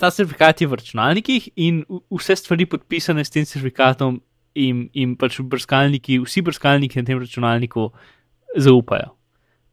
[0.00, 4.20] Ta certifikat je v računalnikih in vse stvari podpisane s tem certifikatom,
[4.54, 7.90] in, in pač brskalniki, vsi brskalniki na tem računalniku
[8.58, 9.14] zaupajo.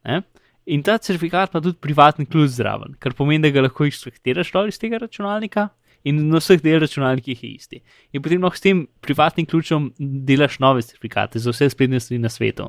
[0.06, 0.22] Ne?
[0.68, 4.78] In ta certifikat ima tudi privatni ključ zraven, kar pomeni, da ga lahko ekstraktiraš iz
[4.78, 5.68] tega računalnika
[6.04, 7.80] in na vseh del računalnikih je isti.
[8.12, 12.28] In potem lahko s tem privatnim ključem delaš nove certifikate za vse spletne stvari na
[12.28, 12.68] svetu.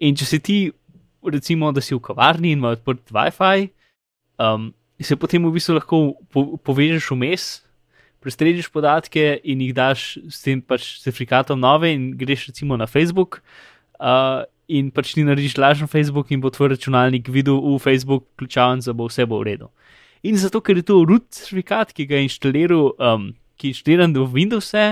[0.00, 0.58] In če si ti,
[1.22, 3.68] recimo, da si v kavarni in ima odprt WiFi,
[4.40, 4.72] um,
[5.04, 5.98] se potem v bistvu lahko
[6.32, 7.44] po, povežeš vmes,
[8.20, 13.40] prestrežiš podatke in jih daš s tem pač certifikatom nove in greš recimo na Facebook.
[13.96, 18.84] Uh, in pač ti narediš lažen Facebook in bo tvoj računalnik videl v Facebook ključaven,
[18.86, 19.70] da bo vse bo v redu.
[20.22, 24.14] In zato, ker je to root certifikat, ki ga je inštaliral, um, ki je inštaliran
[24.14, 24.84] v Windowse,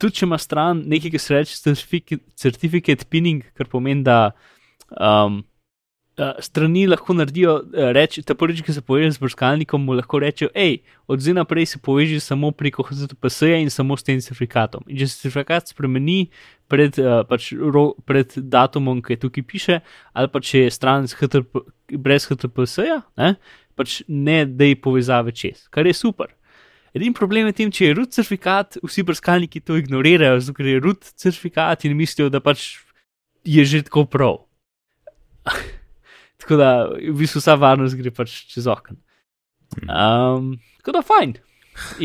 [0.00, 4.32] tudi če ima stran nekaj, ki se reče certificate, certificate pinning, kar pomeni, da
[4.96, 5.42] um,
[6.18, 10.20] uh, strani lahko naredijo, uh, reči, ta prvič, ki se poveže z brskalnikom, mu lahko
[10.22, 14.84] rečejo, hej, od zdaj naprej se poveži samo preko HTTPS-ja in samo s tem certifikatom.
[14.88, 16.26] In če se certifikat spremeni
[16.70, 19.80] pred, uh, pač ro, pred datumom, ki je tukaj piše,
[20.12, 21.64] ali pa če je stran z HTTP,
[21.96, 23.34] brez HTTPS-ja, ne,
[23.78, 26.32] pač ne dej povezave čez, kar je super.
[26.92, 30.80] Edini problem je tem, če je root certifikat, vsi brskalniki to ignorirajo, zato ker je
[30.80, 32.82] root certifikat in mislijo, da pač
[33.48, 34.42] je že tako prav.
[36.42, 38.98] tako da v bistvu vsa varnost gre pač čez okno.
[39.86, 41.36] Um, tako da fajn.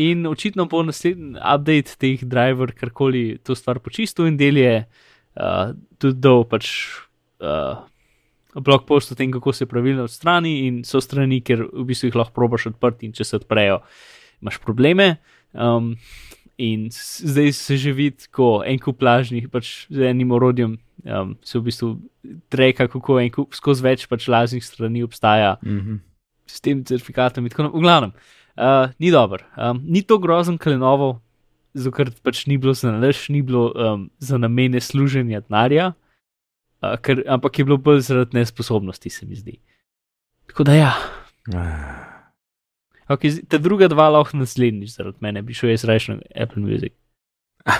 [0.00, 5.74] In očitno bo naslednji update teh driver karkoli to stvar počistil in del je uh,
[6.00, 6.70] tudi dol pač
[7.44, 7.82] uh,
[8.54, 12.16] blog post o tem, kako se pravilno odstrani in so strani, ker v bistvu jih
[12.18, 13.82] lahko probaš odprti in če se odprejo,
[14.42, 15.18] imaš probleme.
[15.52, 15.92] Um,
[16.58, 21.58] in zdaj se že vidi, ko en kup lažnih, pač z enim orodjem um, se
[21.58, 21.90] v bistvu
[22.50, 26.00] treka, kako en kup skozi več pač lažnih strani obstaja Mhm.
[26.46, 27.78] s tem certifikatom in tako naprej.
[27.78, 28.12] V glavnem,
[28.56, 29.44] uh, ni dober.
[29.56, 31.20] Um, ni to grozen kalenovo,
[31.74, 35.92] zato ker pač ni bilo za nalaž, ni bilo um, za namene služenja denarja,
[36.82, 39.60] uh, ker, ampak je bilo bolj zaradi nesposobnosti, se mi zdi.
[40.48, 40.92] Tako da ja.
[41.54, 42.07] Ah.
[43.08, 46.92] Okay, ta druga dva lahko naslednjič zaradi mene, bi šel jaz raje na Apple Music.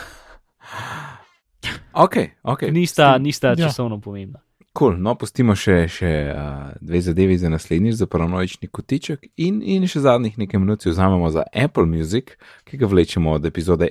[1.99, 2.63] Ok, ok.
[2.71, 3.57] Nista, nista Ja.
[3.57, 4.39] časovno pomembna.
[4.79, 4.95] Cool.
[5.03, 10.05] No, pustimo še, še uh, dve zadevi za naslednjič, za paranoični kotiček, in, in še
[10.05, 13.89] zadnjih nekaj minut si vzamemo za Apple Music, ki ga vlečemo od epizode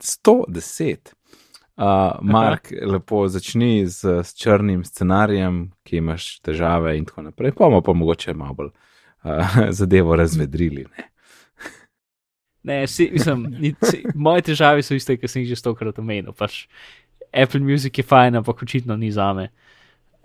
[0.00, 1.12] 110.
[1.76, 7.66] Uh, Mark, lepo začni z, s črnim scenarijem, ki imaš težave in tako naprej, pa
[7.66, 8.72] bomo pa mogoče malo bolj
[9.24, 10.86] uh, zadevo razvedrili.
[10.96, 11.08] Ne?
[12.64, 16.32] Ne, si, mislim, ni, si, moje težave so iste, ki sem jih že stokrat omenil.
[16.32, 16.64] Pač
[17.28, 19.50] Apple Music je fajn, ampak očitno ni za me.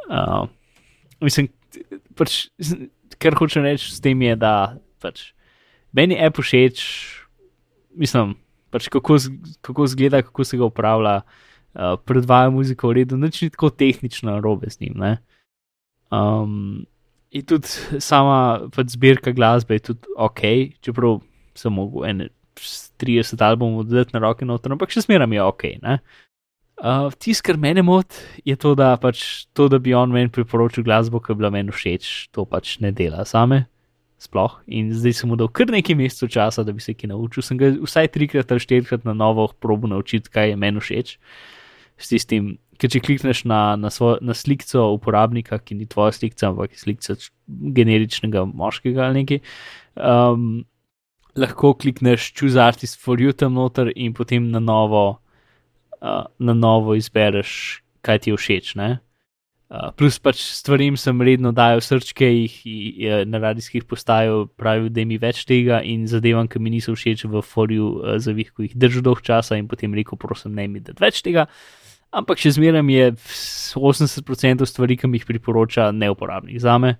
[0.07, 0.47] Uh,
[1.19, 1.49] mislim,
[2.15, 2.47] pač,
[3.19, 5.33] kar hočem reči s tem je, da pač,
[5.91, 6.85] meni je Apple všeč,
[7.99, 8.37] mislim,
[8.71, 9.19] pač kako,
[9.59, 14.39] kako zgleda, kako se ga upravlja, uh, predvaja muziko v redu, nič ni tako tehnično
[14.39, 14.95] robe z njim.
[14.95, 15.17] Ne?
[16.07, 16.87] Um,
[17.31, 20.41] in tudi sama pač zbirka glasbe je tudi ok,
[20.85, 21.19] čeprav
[21.57, 22.29] sem mogel ene
[22.99, 25.63] 30 albumov dodati na roke noter, ampak še zmeraj je ok.
[25.83, 25.99] ne.
[26.79, 28.15] Uh, Tisto, kar mene moti,
[28.47, 31.75] je to, da pač to, da bi on meni priporočil glasbo, ki je bila meni
[31.75, 33.65] všeč, to pač ne dela same.
[34.19, 34.57] Sploh.
[34.67, 37.43] In zdaj sem mu dal kar nekaj mesecev časa, da bi se kaj naučil.
[37.43, 41.13] Sem ga vsaj trikrat ali štirikrat na novo probo naučiti, kaj je meni všeč.
[41.99, 46.53] S tistim, ker če klikneš na, na, svoj, na slikco uporabnika, ki ni tvoja slikca,
[46.53, 49.41] ampak slikca generičnega moškega ali nekaj,
[49.99, 50.63] um,
[51.39, 55.19] lahko klikneš choose artist for you tam noter in potem na novo,
[55.99, 58.73] uh, na novo izbereš, kaj ti je všeč.
[58.79, 58.89] Ne?
[59.69, 65.03] Uh, plus pač stvarim sem redno dajal srčke, jih je na radijskih postajah pravil, da
[65.05, 68.73] mi več tega in zadevam, ki mi niso všeč v forju uh, zavih, ko jih
[68.73, 71.45] držal dolg časa in potem rekel, prosim, ne mi dati več tega.
[72.09, 73.11] Ampak še zmeraj je
[73.77, 76.95] 80% stvari, ki mi jih priporoča, neuporabnih za me.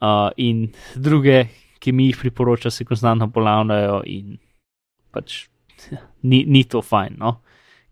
[0.00, 1.46] Uh, in druge,
[1.80, 4.38] ki mi jih priporoča, se konstantno ponavljajo in
[5.12, 5.46] pač
[6.30, 7.20] ni, ni to fajn.
[7.20, 7.38] No?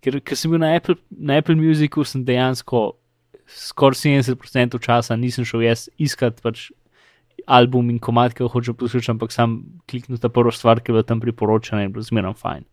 [0.05, 2.87] Ker, ker sem bil na Apple, na Apple Musicu, sem dejansko
[3.45, 6.71] skoraj 70% časa nisem šel jaz iskat pač
[7.51, 9.59] album in komat, ki ga hočem poslušati, ampak sam
[9.91, 12.65] kliknil ta prvo stvar, ki je bila tam priporočena in bilo zmeraj fajn.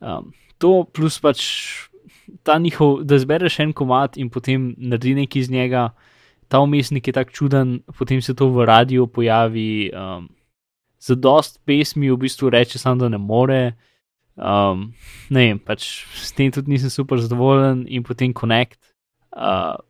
[0.00, 1.44] Um, to plus pač
[2.42, 5.90] ta njihov, da zbereš en komat in potem naredi nekaj iz njega,
[6.48, 9.90] ta umestnik je tako čuden, potem se to v radiju pojavi.
[9.94, 10.28] Um,
[11.00, 13.72] za dost pesmi v bistvu reče samo, da ne more.
[14.36, 14.92] Um,
[15.30, 18.78] ne vem, pač s tem tudi nisem super zadovoljen in potem Connect.
[19.32, 19.80] Uh,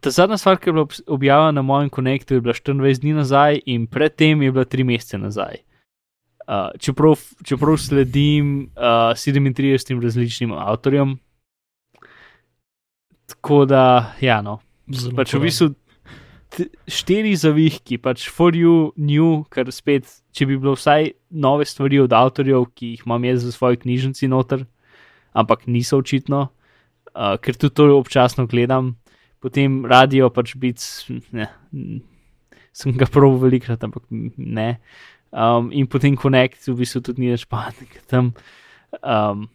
[0.00, 3.60] ta zadnja stvar, ki je bila objavljena na mojem Connectu, je bila 24 dni nazaj
[3.66, 5.62] in predtem je bila 3 mesece nazaj.
[6.48, 11.18] Uh, čeprav, čeprav sledim uh, 37 različnim avtorjem.
[13.38, 14.58] Tako da, ja, no,
[14.90, 15.68] Zelo pač v bistvu
[16.90, 22.14] štiri zavihki, pač for you, new, kar spet, če bi bilo vsaj nove stvari od
[22.16, 24.64] avtorjev, ki jih imam jaz v svoji knjižnici noter,
[25.38, 28.96] ampak niso očitno, uh, ker tudi to občasno gledam,
[29.44, 31.46] potem radio pač biti, ne,
[32.74, 34.70] sem ga prav velikrat, ampak ne.
[35.30, 38.32] Um, in potem Connect, v bistvu tudi ni več pametnega tam.
[39.04, 39.46] Um,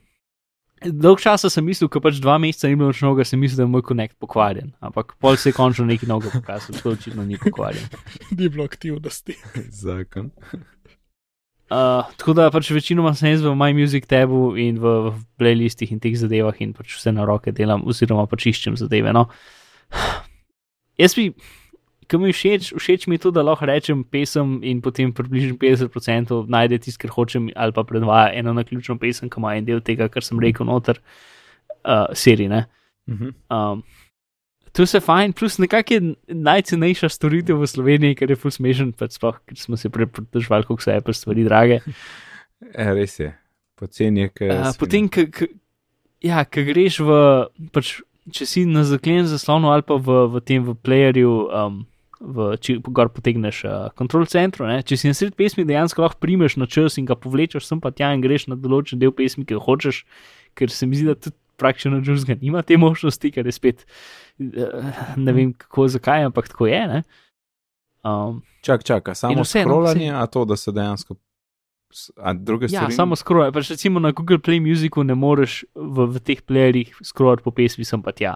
[0.83, 3.65] Dolg časa sem mislil, ko pač dva meseca ni bilo več noga, sem mislil, da
[3.67, 4.73] je moj Connect pokvarjen.
[4.83, 7.87] Ampak pol se je končno nekaj novega pokazal, tako očitno ni pokvarjen.
[8.37, 9.37] Ni bilo aktivnosti.
[9.83, 10.31] Zakon.
[11.73, 15.89] Uh, tako da pač večinoma sem jaz v My Music tabu in v, v playlistih
[15.95, 19.15] in teh zadevah in pač vse na roke delam, oziroma pač iščem zadeve.
[19.15, 19.29] No.
[21.01, 21.31] Jaz bi,
[22.13, 26.45] ki mi všeč, všeč mi je to, da lahko rečem pesem in potem približno 50%
[26.45, 30.05] najde tisto, kar hočem, ali pa predvaja eno naključno pesem, ki ima en del tega,
[30.13, 31.01] kar sem rekel noter,
[31.81, 32.49] uh, serije.
[32.49, 32.65] ne.
[33.09, 33.33] Mhm.
[33.49, 33.81] Um,
[34.73, 39.17] to se fajn, plus nekako je najcenejša storitev v Sloveniji, ker je full smešen, pač
[39.19, 41.81] sploh, ker smo se prepržvali, koliko so Apple stvari drage.
[42.63, 43.27] E, res je,
[43.75, 44.55] poceni je, je.
[44.55, 45.49] Uh, potem, k, k,
[46.23, 47.17] ja, ko greš v,
[47.75, 47.89] pač,
[48.31, 51.81] če si na zaklenjenem zaslonu ali pa v, v tem v playerju, um,
[52.23, 56.21] v, če gor potegneš uh, kontrol centru, ne, če si na sred pesmi dejansko lahko
[56.23, 59.43] primeš na čas in ga povlečeš sem pa tja in greš na določen del pesmi,
[59.43, 60.05] ki jo hočeš,
[60.55, 63.83] ker se mi zdi, da tudi praktično Jules nima te možnosti, ker je spet,
[64.39, 64.87] uh,
[65.19, 66.79] ne vem kako, zakaj, ampak tako je.
[66.87, 67.03] Ne.
[68.07, 71.19] Um, Čak, čak, samo vseeno, scrollanje, vse- a to, da se dejansko.
[72.17, 72.95] A druge Ja, stvari?
[72.95, 73.51] samo scroll.
[73.53, 77.85] Pač recimo na Google Play Musicu ne moreš v, v teh playerjih scrollati po pesmi,
[77.85, 78.33] sem pa tja.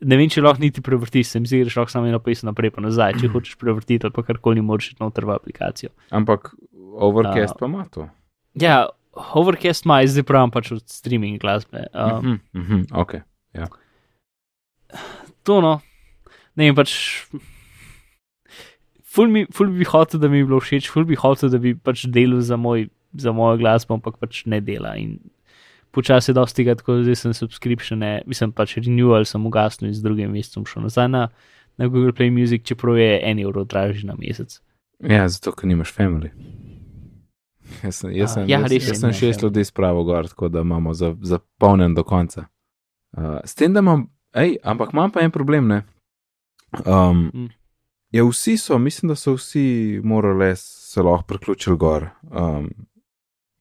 [0.00, 2.70] Ne vem, če lahko niti prevrtiš, se mi zdi, da lahko samo eno pesem naprej
[2.70, 5.90] pa nazaj, če hočeš prevrtiti ali pa karkoli moraš iti noter v aplikacijo.
[6.10, 6.52] Ampak
[7.00, 8.06] Overcast A- pa ima to.
[8.54, 8.86] Ja,
[9.34, 11.88] Overcast ima, zdaj pravim pač od streaming glasbe.
[11.92, 13.18] Um, Mhm, mhm, ok.
[15.42, 15.80] to no,
[16.54, 16.92] ne vem pač.
[19.02, 21.72] Ful, mi, ful bi hotel, da mi bi bilo všeč, ful bi hotel, da bi
[21.74, 22.84] pač delal za, moj,
[23.16, 24.92] za mojo glasbo, ampak pač ne dela.
[24.96, 25.16] In
[25.90, 30.02] počasi dosti tega, tako da zdaj sem subscriptione, mislim pač renewal, sem ugasnil in z
[30.02, 31.28] drugim mesecem šel nazaj na,
[31.76, 34.60] na Google Play Music, čeprav je en evro dražji na mesec.
[35.00, 36.30] Ja, zato, ker nimaš family.
[37.82, 39.42] Jaz sem, jaz A, sem, ja, jaz, jaz sem šest family.
[39.42, 41.38] ljudi spravo gor, tako da imamo za, za
[41.94, 42.46] do konca.
[43.12, 45.82] Uh, s tem, da imam, ej, ampak imam pa en problem, ne.
[46.86, 47.48] Um, Mm.
[48.10, 52.70] ja, vsi so, mislim, da so vsi morali se lahko priključili gor, um,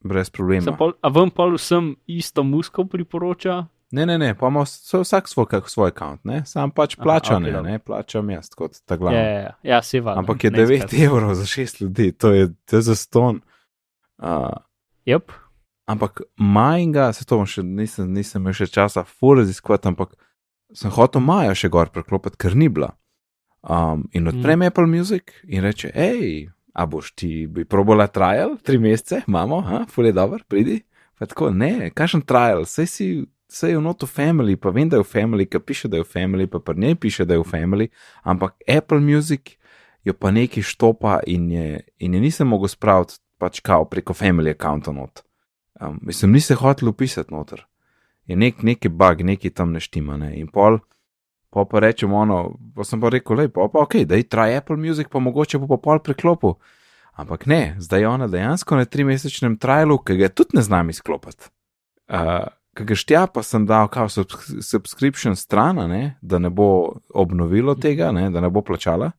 [0.08, 0.74] brez problema.
[0.78, 3.66] Pol, a vam pa vsem isto musko priporoča?
[3.92, 7.54] Ne, ne, ne, pa ima vsak svoj, svoj račun, ne, sam pač Aha, plača, okej,
[7.54, 9.20] ne, ne, plačam jaz kot ta Ja, glavni.
[9.20, 10.18] ja, ja, ja se va.
[10.20, 13.42] Ampak je 9 evrov za 6 ljudi, to je, to je za ston.
[14.18, 14.50] Uh,
[15.08, 15.32] Yep.
[15.88, 20.18] ampak majnga, se to še nisem, nisem imel še časa fur raziskovati, ampak
[20.76, 22.92] sem hotel Maja še gor preklopiti, ker ni bila.
[23.64, 24.68] Um, in odprem mm.
[24.68, 29.86] Apple Music in reče, hej, a boš ti bi probala trial, tri mesece, imamo, ha,
[29.90, 30.82] ful je dober, pridi.
[31.18, 33.10] Pa tako, ne, kakšen trial, sej si.
[33.48, 36.04] Vse je v notu family, pa vem, da je v family, ki piše, da je
[36.04, 37.86] v family, pa pri njej piše, da je v family,
[38.28, 39.54] ampak Apple Music
[40.04, 44.52] jo pa neki štopa in je, in je nisem mogel spraviti pač kao preko family
[44.52, 45.24] accounta not.
[45.80, 47.66] Um, mislim, nisem hotel upisati noter.
[48.26, 50.18] Je nek, neki bug, neki tam neštima.
[50.18, 50.34] Ne?
[50.40, 50.80] In pol,
[51.54, 54.58] pol pa rečem ono, pa sem pa rekel, lej, pa, pa ok, da je traj
[54.60, 56.58] Apple Music, pa mogoče bo pa pol preklopil.
[57.18, 61.50] Ampak ne, zdaj je ona dejansko na trimesečnem trialu, ki ga tudi ne znam izklopiti.
[62.08, 62.46] Uh,
[62.78, 65.80] Ki ga štja, pa sem dal kao subs- subscription stran,
[66.22, 69.16] da ne bo obnovilo tega, ne, da ne bo plačala.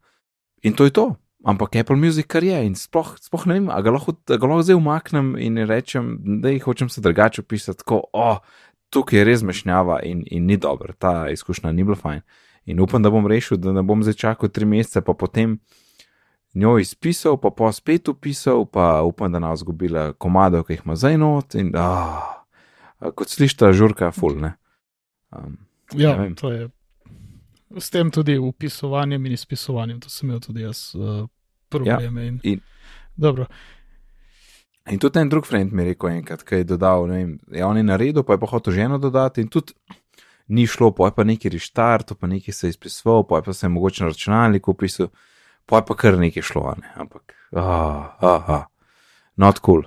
[0.63, 1.09] In to je to.
[1.47, 4.47] Ampak Apple Music kar je in sploh, sploh ne vem, a ga lahko, a ga
[4.47, 9.19] lahko zdaj umaknem in rečem, da jih hočem se drugače opisati, tako, o, oh, tukaj
[9.19, 12.21] je res mešnjava in, in ni dobro, ta izkušnja ni bila fajn.
[12.67, 15.59] In upam, da bom rešil, da ne bom zdaj čakal tri mesece, pa potem
[16.55, 20.83] njo izpisal, pa pa spet upisal, pa upam, da ne bo zgubila komadov, ki jih
[20.85, 21.55] ima zdaj not.
[21.55, 22.27] In, oh,
[23.15, 24.37] kot slišta, žurka, full.
[24.37, 24.55] Ne?
[25.31, 25.59] Um,
[25.95, 26.35] Ja, vem.
[26.35, 26.69] to je.
[27.77, 31.25] S tem tudi upisovanjem in izpisovanjem, to sem imel tudi jaz uh,
[31.69, 32.27] probleme.
[32.27, 32.61] in, in-
[33.17, 33.47] Dobro,
[34.91, 37.65] In tudi en drug friend mi je rekel enkrat, ki je dodal, ne vem, je
[37.65, 39.75] on je naredil, pa je pa hotel ženo dodati in tudi
[40.49, 43.53] ni šlo, pa je pa neki reštart, pa neki se je izpisoval, pa je pa
[43.53, 45.11] se je mogoče na računalniku upisal,
[45.67, 48.65] pa je pa kar nekaj šlo, ne, ampak, ah, ah, ah,
[49.37, 49.83] not cool.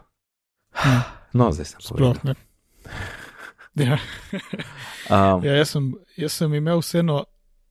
[1.34, 2.36] No, zdaj sem sploh povedal.
[2.36, 2.36] ne.
[3.76, 3.98] Ja.
[5.10, 7.24] Um, Ja, jaz, sem, jaz sem imel vseeno,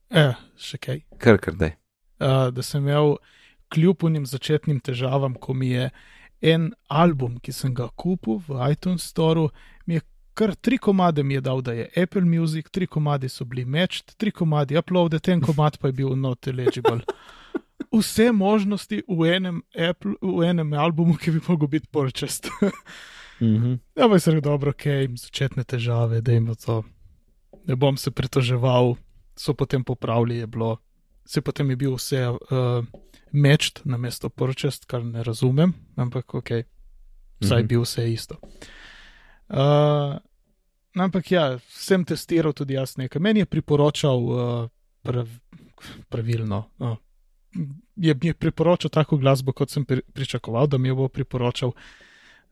[0.09, 1.75] eh, še kaj, kar, kar daj.
[2.19, 3.15] uh, da sem imel
[3.71, 5.91] kljub unim začetnim težavam, ko mi je
[6.41, 9.49] en album, ki sem ga kupil v iTunes Store,
[9.85, 13.45] mi je kar tri komade mi je dal, da je Apple Music, tri komade so
[13.45, 17.01] bili matched, tri komade uploaded, en komad pa je bil not eligible.
[17.91, 22.49] Vse možnosti v enem, Apple, v enem albumu, ki bi mogel biti purchased.
[23.41, 23.79] Mhm.
[23.97, 24.85] Ja, pa je se dobro, ok,
[25.17, 26.83] začetne težave, da jim to.
[27.67, 28.95] Ne bom se pritoževal,
[29.35, 30.77] so potem popravili, je bilo,
[31.25, 32.85] se potem je bil vse uh,
[33.31, 36.49] mečt na mesto purchased, kar ne razumem, ampak ok,
[37.41, 37.67] vsaj Mhm.
[37.67, 38.35] bi vse isto.
[39.49, 40.15] Uh,
[40.95, 43.21] ampak ja, sem testiral tudi jaz nekaj.
[43.21, 44.69] Meni je priporočal uh,
[45.03, 45.27] prav,
[46.09, 46.69] pravilno.
[46.79, 46.97] No.
[47.95, 51.71] Je mi je priporočal tako glasbo, kot sem pri, pričakoval, da mi jo bo priporočal.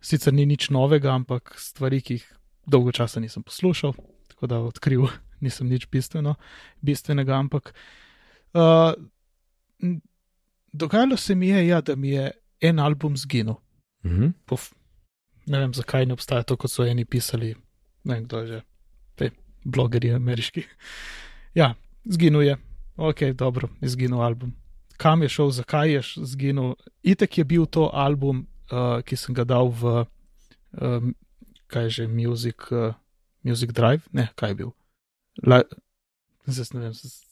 [0.02, 2.26] Sicer ni nič novega, ampak stvari, ki jih
[2.68, 3.94] dolgo časa nisem poslušal,
[4.28, 5.08] tako da odkril
[5.44, 6.36] nisem nič bistveno,
[6.82, 7.36] bistvenega.
[7.36, 7.74] Ampak
[8.54, 8.94] uh,
[10.74, 13.56] dogajalo se mi je, ja, da mi je en album zginil.
[14.06, 14.32] Mhm.
[14.46, 14.74] Pof,
[15.46, 17.56] ne vem, zakaj ne obstaja to, kot so eni pisali,
[18.04, 18.62] ne vem, kdo je že,
[19.16, 19.32] te
[19.66, 20.64] blogerji ameriški.
[21.56, 21.74] Ja,
[22.06, 22.58] zginil je,
[22.98, 24.54] ok, dobro, je zginil album.
[24.98, 26.76] Kam je šel, zakaj je zginil?
[27.04, 30.06] Itek je bil to album, uh, ki sem ga dal v,
[30.78, 31.16] um,
[31.68, 32.94] kaj je že, Music, uh,
[33.44, 34.72] music Drive, ne, kaj je bil.
[35.42, 35.64] La,
[36.46, 37.26] zdaj ne vem, z-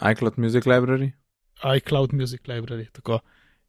[0.00, 1.12] iCloud Music Library.
[1.64, 2.86] iCloud Music Library.
[2.92, 3.20] Tako.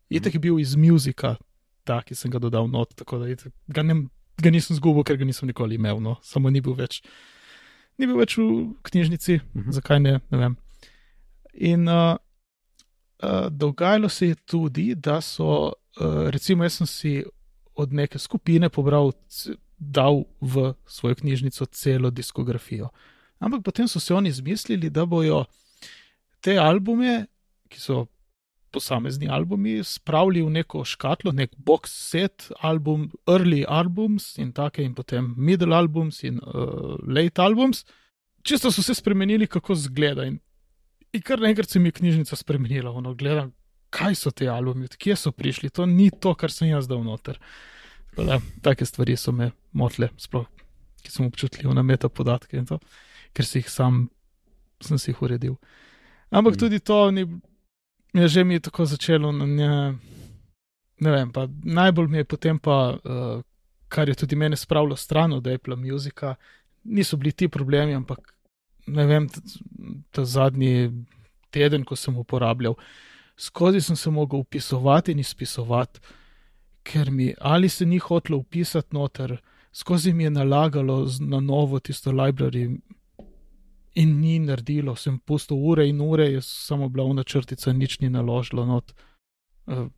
[0.09, 1.35] Itek je bil iz muzika,
[1.83, 3.95] ta, ki sem ga dodal not, tako da itak, ga, ne,
[4.41, 6.15] ga nisem zgubil, ker ga nisem nikoli imel, no.
[6.25, 7.01] samo ni bil več.
[7.97, 9.71] Ni bil več v knjižnici, Mhm.
[9.75, 10.57] zakaj ne, ne vem.
[11.53, 12.15] In uh,
[13.23, 17.13] uh, dogajalo se je tudi, da so, uh, recimo, jaz sem si
[17.75, 19.13] od neke skupine pobral,
[19.79, 22.89] dal v svojo knjižnico celo diskografijo.
[23.39, 25.45] Ampak potem so se oni izmislili, da bojo
[26.41, 27.25] te albume,
[27.69, 28.07] ki so
[28.71, 34.93] posamezni albumi, spravili v neko škatlo, nek box set, album, early albums in take, in
[34.93, 37.85] potem middle albums in uh, late albums.
[38.45, 40.27] Čisto so se spremenili, kako zgleda.
[40.29, 40.37] In,
[41.13, 43.51] in kar naenkrat se mi je knjižnica spremenila, ono gledam,
[43.89, 47.01] kaj so ti albumi, od kje so prišli, to ni to, kar sem jaz dal
[47.03, 47.41] noter.
[48.17, 50.45] Da, take stvari so me motile, sploh
[51.03, 52.79] ki sem občutljiv na meta podatke in to,
[53.33, 54.07] ker si jih sam,
[54.83, 55.55] sem si jih uredil.
[56.31, 56.59] Ampak Mm.
[56.59, 57.25] tudi to ni,
[58.13, 59.97] je že mi je tako začelo, na ne,
[60.99, 63.41] ne vem, pa najbolj mi je potem pa, uh,
[63.87, 66.35] kar je tudi mene spravilo stran od Apple Musica,
[66.83, 68.33] niso bili ti problemi, ampak
[68.87, 69.41] ne vem, ta,
[70.11, 70.91] ta zadnji
[71.49, 72.75] teden, ko sem uporabljal,
[73.37, 75.99] skozi sem se mogel upisovati in izpisovati,
[76.83, 79.37] ker mi ali se ni hotelo upisati noter,
[79.71, 82.79] skozi mi je nalagalo na novo tisto library.
[83.99, 88.09] In ni naredilo, sem pustil ure in ure, je samo bila una črtica, nič ni
[88.09, 88.65] naložilo.
[88.65, 88.93] Not.
[89.67, 89.89] Uh,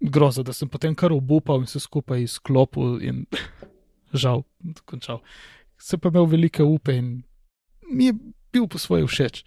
[0.00, 3.24] groza, da sem potem kar obupal in se skupaj izklopil in
[4.22, 4.44] žal,
[4.84, 5.22] končal.
[5.78, 7.22] Se pa imel velike upe in
[7.90, 8.14] mi je
[8.52, 9.44] bil po svoje všeč,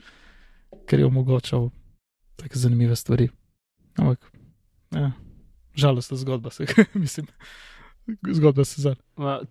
[0.87, 1.69] ker je omogočal
[2.35, 3.29] tako zanimive stvari.
[3.99, 4.31] Ampak,
[4.95, 5.11] ja,
[5.75, 7.27] žalostna zgodba se, mislim,
[8.31, 8.95] zgodba se zdaj.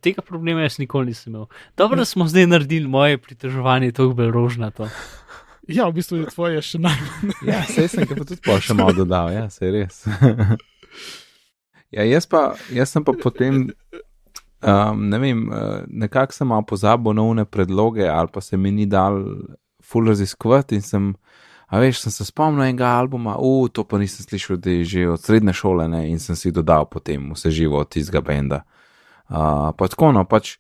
[0.01, 1.47] Tega problema jaz nikoli nisem imel.
[1.77, 4.89] Dobro, da smo zdaj naredili moje pritoževanje tako bolj rožnato.
[5.69, 7.35] Ja, v bistvu je tvoje še najbolj.
[7.47, 10.01] Ja, sej sem ga pa tudi pa še malo dodal, ja, sej res.
[11.95, 13.69] ja, jaz pa, jaz sem pa potem,
[14.65, 18.73] um, ne vem, uh, nekako sem malo pozabil na une predloge ali pa se mi
[18.75, 19.21] ni dal
[19.85, 21.13] full raziskovati in sem,
[21.71, 25.09] a veš, sem se spomnil enega albuma, u, to pa nisem slišal, da je že
[25.09, 28.65] od srednje šole, ne, in sem si dodal potem vse živo od tistega benda.
[29.31, 30.57] Uh, pa tako, no, pač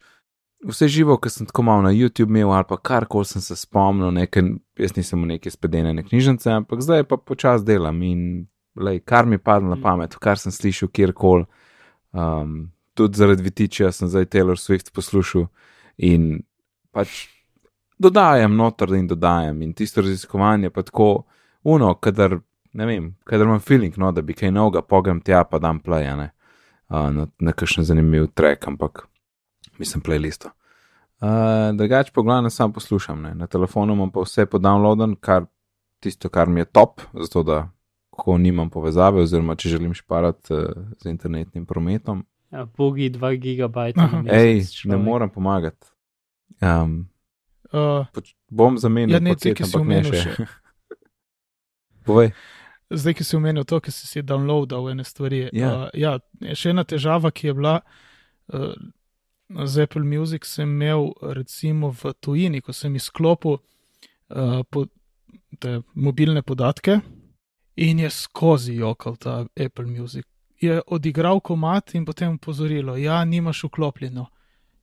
[0.63, 4.13] vse živo, ki sem tako malo na YouTube imel ali pa karkoli sem se spomnil,
[4.15, 8.47] nekaj, jaz nisem v neke spedenene knjižnice, ampak zdaj pa počas delam in
[8.79, 11.49] lej, kar mi padlo na pamet, kar sem slišal kjerkoli.
[12.13, 15.49] Um, tudi zaradi Vitiča sem zdaj Taylor Swift poslušal
[15.99, 16.43] in
[16.95, 17.27] pač
[18.01, 21.25] dodajam noter in dodajam in tisto raziskovanje pa tako
[21.63, 22.39] uno, kadar,
[22.73, 26.31] ne vem, kadar imam feeling, no, da bi kaj novega, pogem tja pa dam plajane
[26.89, 29.05] uh, na, na kakšen zanimiv trek, ampak
[29.79, 30.55] mislim playlisto.
[31.21, 33.35] Uh, Drugač pa glavno sam poslušam, ne.
[33.35, 35.45] na telefonu imam pa vse podownloaden, kar
[36.01, 37.61] tisto, kar mi je top, zato da
[38.11, 40.65] ko nimam povezave, oziroma če želim šparati uh,
[41.03, 42.25] z internetnim prometom.
[42.51, 44.09] Ja, Bogi 2 gigabajta.
[44.41, 45.87] Ej, ne morem pomagati.
[46.61, 47.10] Um,
[47.71, 50.47] Uh, poč- bom zamenjal Ja, ne, ti, ki si omenil še.
[52.09, 52.33] Povej.
[52.91, 55.45] zdaj, ki si omenil to, ki si si downloadal ene stvari.
[55.55, 55.71] Ja.
[55.71, 56.17] Uh, ja,
[56.59, 58.75] še ena težava, ki je bila uh,
[59.65, 64.87] z Apple Music, sem imel recimo v tujini, ko sem izklopil uh, po,
[65.59, 67.01] te mobilne podatke
[67.81, 70.27] in je skozi jokal ta Apple Music.
[70.61, 74.27] Je odigral komat in potem upozorilo, ja, nimaš vklopljeno.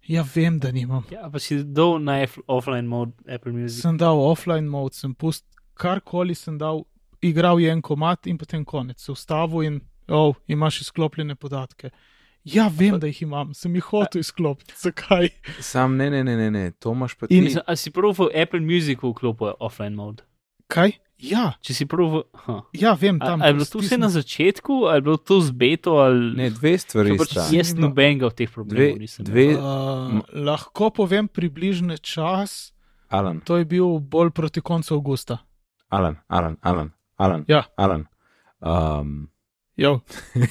[0.08, 1.04] Ja, vem, da nimam.
[1.12, 3.82] Ja, pa si dol na offline mode Apple Music.
[3.82, 5.44] Sem dal offline mode, sem pust,
[5.76, 6.86] karkoli sem dal,
[7.22, 9.02] igral je en komat in potem konec.
[9.04, 11.92] Se ustavil in, oh, imaš izklopljene podatke.
[12.48, 14.72] Ja, vem, da jih imam, sem jih hotel izklopiti.
[14.80, 15.28] Zakaj?
[15.60, 16.72] Sam ne, ne, ne, ne, ne.
[16.80, 17.36] to imaš pa ti.
[17.38, 20.24] In- A si prav v Apple Music vklopil offline mode?
[20.72, 20.94] Kaj?
[21.18, 22.18] Ja, Če si prav v.
[22.78, 23.42] Ja vem, tam.
[23.42, 26.78] je bilo to vse na začetku, ali je bilo to z beto, ali Ne, dve
[26.78, 27.34] stvari pač.
[27.50, 29.26] Jaz nobenega od teh problemov Dve, nisem.
[29.26, 29.58] dve, imel.
[29.58, 32.70] Uh, lahko povem približne čas,
[33.10, 35.42] Alan, to je bil bolj proti koncu avgusta.
[35.90, 37.46] Alan, Alan, Alan, Alan.
[37.50, 37.66] Ja.
[37.78, 38.06] Alan.
[38.62, 39.30] Um,
[39.78, 40.02] Jo,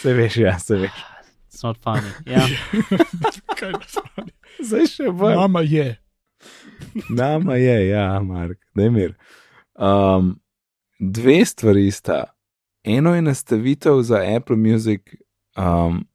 [0.00, 0.92] se veš, ja, se veš.
[1.52, 2.08] It's not funny.
[2.26, 2.40] Ja.
[4.16, 4.32] mani.
[4.60, 5.36] Zdaj še bolj.
[5.36, 5.96] Mama je.
[7.08, 9.14] Nama je, ja, Mark, da je mir.
[9.74, 10.40] Um,
[10.98, 12.24] dve stvari sta.
[12.84, 15.00] Eno je nastavitev za Apple Music,
[15.56, 16.06] um,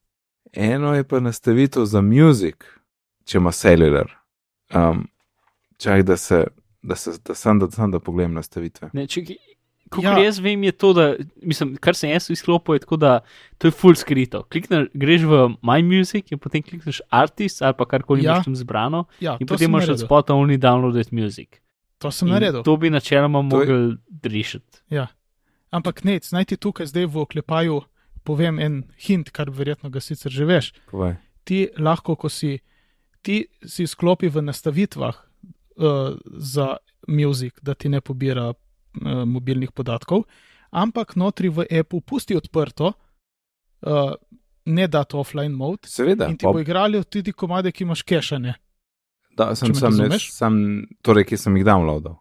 [0.53, 2.55] eno je pa nastavitev za Music,
[3.25, 4.11] če ima celular.
[4.75, 5.07] Um,
[5.77, 6.45] čak, da se,
[6.81, 8.89] da se, da sem, da sem, da pogledam nastavitve.
[8.93, 9.25] Ne, če,
[9.91, 10.13] Kot Ja.
[10.13, 10.23] ja.
[10.23, 11.05] jaz vem, je to, da,
[11.37, 13.19] mislim, kar sem jaz izklopil, je tako, da
[13.57, 14.43] to je full skrito.
[14.45, 18.33] Klikneš, greš v My Music in potem klikneš Artist ali pa karkoli Ja.
[18.33, 21.59] imaš tam zbrano Ja, in potem imaš od spota only downloaded music.
[21.97, 22.63] To sem In naredil.
[22.63, 23.81] To bi načeloma To je- mogel
[24.23, 24.79] rešiti.
[24.89, 25.07] Ja.
[25.71, 27.81] Ampak ne, naj ti tukaj zdaj v oklepaju
[28.23, 30.71] povem en hint, kar verjetno ga sicer že veš.
[30.87, 31.15] Povej.
[31.43, 32.59] Ti lahko, ko si,
[33.21, 35.15] ti si sklopi v nastavitvah
[35.77, 36.77] uh, za
[37.07, 38.53] muzik, da ti ne pobira
[38.95, 40.23] uh, mobilnih podatkov,
[40.71, 42.93] ampak notri v appu pusti odprto,
[43.81, 44.13] uh,
[44.65, 45.87] ne dati offline mode.
[45.87, 48.53] Seveda, In ti pa- bo igrali tudi komade, ki imaš kešane,
[49.31, 50.53] da, sem, sem, ne, sem,
[51.01, 52.17] torej, ki sem jih downloadal.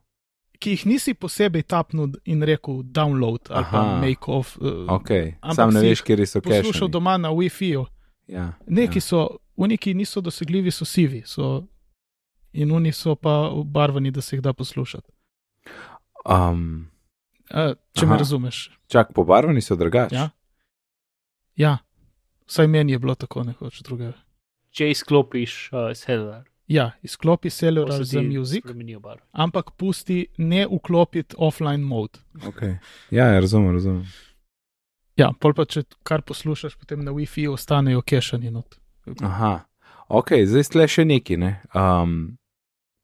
[0.61, 4.01] ki jih nisi posebej tapnil in rekel download ali pa Aha.
[4.01, 4.59] make off.
[4.59, 5.33] Uh, Okay.
[5.41, 6.89] Ampak Sam ne veš, kje so Poslušal cache.
[6.91, 7.87] doma na Wi-Fi-ju.
[8.29, 9.01] Ja, Neki ja.
[9.01, 9.21] so,
[9.57, 11.65] oni, ki niso dosegljivi, so sivi, so,
[12.53, 15.09] in oni so pa obarvani, da se jih da poslušati.
[16.25, 16.91] Um,
[17.51, 18.13] Uh, če Aha.
[18.13, 18.71] me razumeš.
[18.87, 20.19] čak, pobarvani so drugačni.
[20.19, 20.29] Ja.
[21.57, 21.79] Ja,
[22.47, 24.13] vsaj meni je bilo tako, nekoč drugega.
[24.71, 26.45] če izklopiš uh, celular.
[26.71, 28.65] Ja, izklopi se za muzik,
[29.33, 32.19] ampak pusti ne vklopiti offline mode.
[32.35, 32.77] Okay.
[33.11, 34.07] Ja, ja, razumem, razumem.
[35.17, 38.79] Ja, pol pa če kar poslušaš, potem na WiFi ostanejo kešani not.
[39.21, 39.65] Aha,
[40.09, 41.37] ok, zdaj stle še neki.
[41.37, 41.61] Ne?
[41.75, 42.39] Um,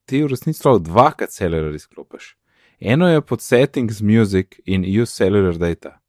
[0.07, 2.37] ti v resnici lahko dvakrat celular izklopiš.
[2.81, 6.01] Eno je pod settings music in use cellular data.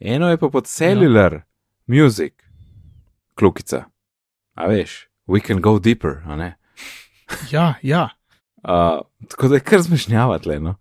[0.00, 1.42] Eno je pa pod cellular ja.
[1.86, 2.34] music,
[3.34, 3.84] klukica.
[4.54, 6.56] A veš, we can go deeper, a ne.
[7.52, 8.08] Ja, ja,
[8.62, 10.60] Uh, tako da je kar zmešnjavati le.
[10.60, 10.74] No?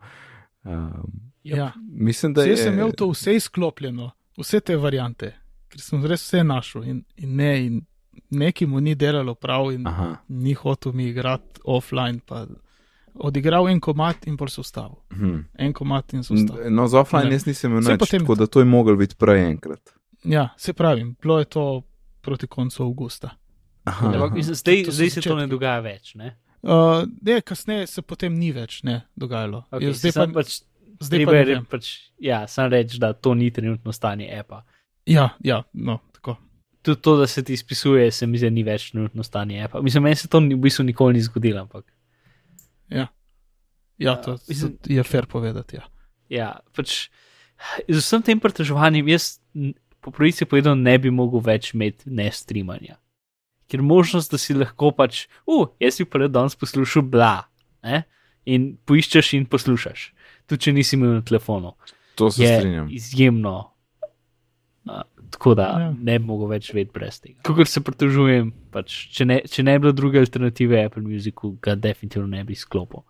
[0.64, 1.12] Um,
[1.44, 1.72] ja.
[1.92, 2.58] mislim, da Zdaj je.
[2.58, 5.34] sem imel to vse izklopljeno, vse te variante,
[5.68, 7.82] ker sem res vse našel in, in ne, in
[8.30, 12.20] neki mu ni delalo prav in Aha, ni hotel mi igrati offline.
[12.26, 12.46] Pa
[13.16, 14.96] odigral en komat in pol se ustavil.
[15.10, 15.40] hm.
[15.60, 16.70] En komat in se ustavil.
[16.72, 17.32] No, z offline Ne.
[17.32, 19.94] jaz nisem imel nič, tako da to je mogel biti prej enkrat.
[20.24, 21.82] Ja, se pravim, bilo je to
[22.22, 23.30] proti koncu avgusta.
[23.84, 24.42] Aha, Ampak aha.
[24.42, 26.16] Zdaj, zdaj se to ne dogaja več.
[26.16, 26.38] Ne?
[26.62, 26.70] Uh,
[27.22, 29.64] ne, kasneje se potem ni več ne, dogajalo.
[29.72, 30.60] Okay, Ja, zdaj pa, pač,
[31.00, 31.88] zdaj pa je pač,
[32.20, 34.62] ja, sam reči, da to ni trenutno stanje apa.
[35.06, 36.38] Ja, ja, no, tako.
[36.82, 39.82] Tudi to, da se ti izpisuje, se mi zdi, ni več trenutno stanje apa.
[39.82, 41.86] Mislim, meni se to ni, v bistvu nikoli ni zgodilo, ampak
[42.92, 43.08] Ja,
[44.18, 45.76] to, Ja, mislim- to je fair povedati.
[45.76, 45.86] Ja.
[46.30, 47.10] ja, pač
[47.88, 52.26] z vsem tem pretežovanjem jaz n- po pravici povedal ne bi mogel več imeti ne
[52.32, 52.98] streamanja.
[53.68, 57.46] Ker možnost, da si lahko pač, uh, jaz si pa le danes poslušal bla,
[57.84, 58.04] ne?
[58.46, 60.08] in poiščeš in poslušaš,
[60.48, 61.76] tudi če nisi imel na telefonu.
[62.16, 62.90] To se je strinjam.
[62.90, 63.72] izjemno.
[64.86, 65.90] Uh, tako da Ja.
[65.94, 67.40] ne bi mogel več vedeti brez tega.
[67.44, 71.76] Kot se pritožujem, pač, če, ne, če ne bi bilo druge alternative Apple Musicu, ga
[71.76, 73.04] definitivno ne bi sklopil.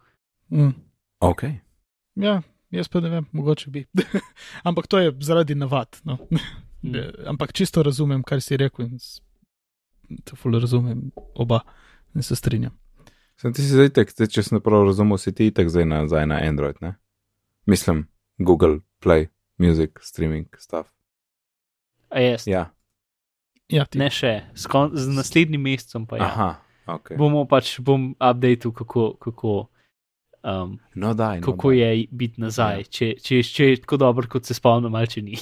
[0.49, 0.73] Mm.
[1.21, 1.43] Ok.
[2.15, 2.41] ja,
[2.71, 3.85] jaz pa ne vem, mogoče bi.
[4.63, 5.99] Ampak to je zaradi navad.
[6.03, 6.17] No.
[6.83, 6.95] Mm.
[7.31, 9.21] Ampak čisto razumem, kaj si rekel in s-
[10.23, 11.61] to ful razumem oba
[12.15, 12.73] in se strinjam.
[13.37, 16.37] Sem ti zdaj tek, če sem prav razumel, si ti tek zdaj na, zdaj na
[16.39, 16.95] Android, ne?
[17.65, 18.03] Mislim,
[18.37, 20.89] Google Play, Music, Streaming, stuff.
[22.11, 22.47] A jaz?
[22.47, 22.69] Ja.
[23.71, 26.27] Ja, ti, Ne še, z, kon, z naslednjim mesecem pa ja.
[26.27, 26.49] Aha,
[26.91, 27.13] ok.
[27.15, 29.53] bomo pač bom updated, kako, kako,
[30.43, 31.39] um, No, daj.
[31.39, 31.79] No, kako daj.
[31.79, 32.89] je biti nazaj, ja.
[32.91, 35.39] če, če, če je tako dobro, kot se spomnim, ali če ni.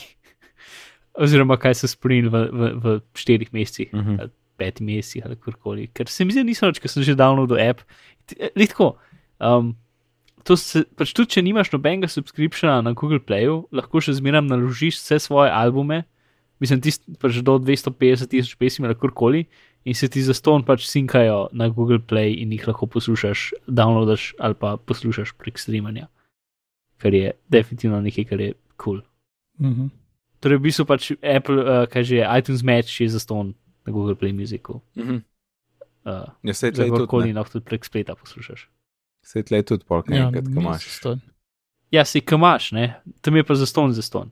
[1.25, 3.89] Oziroma, kaj so spremenili v, v, v štirih mesecih.
[3.95, 4.19] Mhm.
[4.21, 5.87] ali petih mesecih ali karkoli.
[5.95, 7.85] Ker se mi zdi, nisem več, ker sem že downloadil app.
[8.59, 8.93] Redko.
[9.39, 9.73] Um,
[10.43, 14.99] to se, pač tudi, če nimaš nobenega subscriptiona na Google Playu, lahko še zmeraj naložiš
[14.99, 16.03] vse svoje albume,
[16.59, 19.45] mislim, tisti pač do 250 tisoč pesmi ali karkoli,
[19.85, 24.55] in se ti zaston pač sinkajo na Google Play in jih lahko poslušaš, downloadaš ali
[24.59, 26.07] pa poslušaš prek streamanja.
[26.99, 28.99] Kar je definitivno nekaj, kar je kul.
[28.99, 29.71] Cool.
[29.71, 29.87] mhm.
[30.39, 33.51] Torej, v bistvu pač Apple, uh, kaj že je, iTunes Match je zaston
[33.83, 34.81] na Google Play Musicu.
[34.95, 35.23] Mhm.
[36.07, 37.35] Uh, Ja, sej Za tle tudi, ne.
[37.35, 38.69] lahko tudi prek spleta poslušaš.
[39.23, 40.87] Sej tle tudi polk ja, enkrat, ko ni imaš.
[41.91, 44.31] Ja, si kamaš, ne, tam je pa zaston, zaston.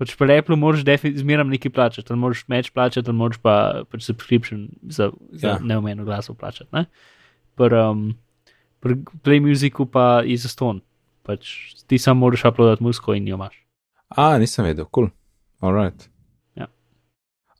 [0.00, 0.80] Pač pri Apple moraš
[1.20, 5.58] zmeraj nekaj plačati, ali moraš meč plačati, ali moraš pa pač subscription za, za Ja.
[5.60, 6.72] neomejeno glasov plačati.
[6.72, 6.86] Ne?
[7.54, 8.06] Pri um,
[8.80, 10.80] pri Play Musicu pa je zaston.
[11.22, 13.60] Pač ti sam moraš uploadati muziko in jo imaš.
[14.16, 15.10] A, nisem vedel, kul.
[15.60, 15.70] Cool.
[15.70, 16.08] Alright.
[16.56, 16.66] Ja.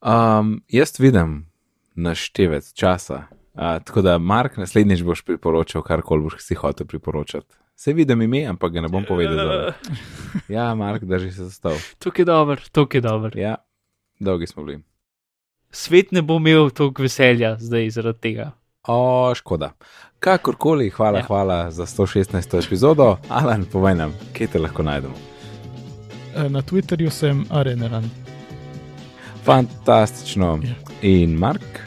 [0.00, 1.44] Um, jaz vidim
[1.94, 3.28] naštevec časa.
[3.52, 7.54] Uh, tako da, Mark, naslednjič boš priporočal karkoli boš si hotel priporočati.
[7.80, 9.34] Se vidim ime, ampak ga ne bom povedal.
[9.34, 9.72] zdaj.
[10.56, 11.72] Ja, Mark, drži se zastav.
[11.98, 13.38] To je dober, to je dober.
[13.38, 13.54] Ja,
[14.20, 14.82] dolgi smo bili.
[15.70, 18.50] Svet ne bo imel toliko veselja zdaj zaradi tega.
[18.84, 19.72] O, škoda.
[20.18, 21.24] Kakorkoli, hvala, ja.
[21.24, 22.66] Hvala za 116.
[22.66, 23.16] epizodo.
[23.28, 25.14] Alan, povej nam, kje te lahko najdemo.
[26.36, 28.10] Eh, Na Twitterju sem areneran.
[29.44, 30.58] Fantastično.
[30.62, 30.74] Ja.
[31.02, 31.80] In Mark,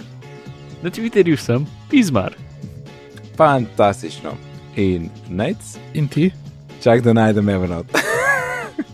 [0.82, 2.34] Na Twitterju sem Pizmar.
[3.38, 4.53] fantastično.
[4.76, 5.58] In Nec,
[5.94, 6.32] In ti?
[6.84, 8.00] čak da najdem Evernote.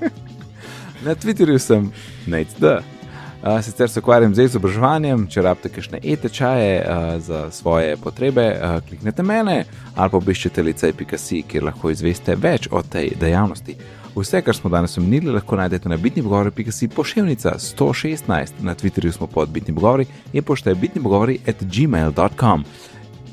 [1.06, 1.92] Na Twitterju sem
[2.28, 2.68] Nec D.
[3.44, 8.82] Uh, sicer se ukvarjam z izobraževanjem, če rabite kakšne e-tečaje uh, za svoje potrebe, uh,
[8.90, 9.64] kliknite mene
[9.96, 13.78] ali pa obiščite licej.si, kjer lahko izveste več o tej dejavnosti.
[14.16, 19.28] Vse, kar smo danes omenili, lahko najdete na bitni pogovori.si pošiljnica 116, na Twitterju smo
[19.28, 22.66] pod bitni pogovori in pošte bitni pogovori at gmail.com.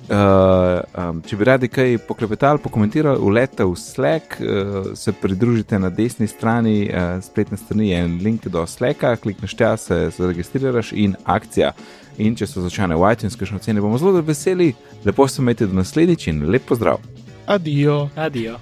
[0.07, 5.91] Uh, um, če bi radi kaj poklepetali, pokomentirali, ulete v Slack, uh, se pridružite na
[5.91, 10.93] desni strani uh, spletne strani, je en link do Slacka, klikneš tja, se, se registriraš
[10.95, 11.73] in akcija.
[12.23, 14.71] In če so začane v iTunes, kakšno cene, bomo zelo veseli,
[15.05, 17.03] lepo se imejte do naslednjič in lep pozdrav.
[17.51, 18.07] Adijo.
[18.15, 18.61] Adijo.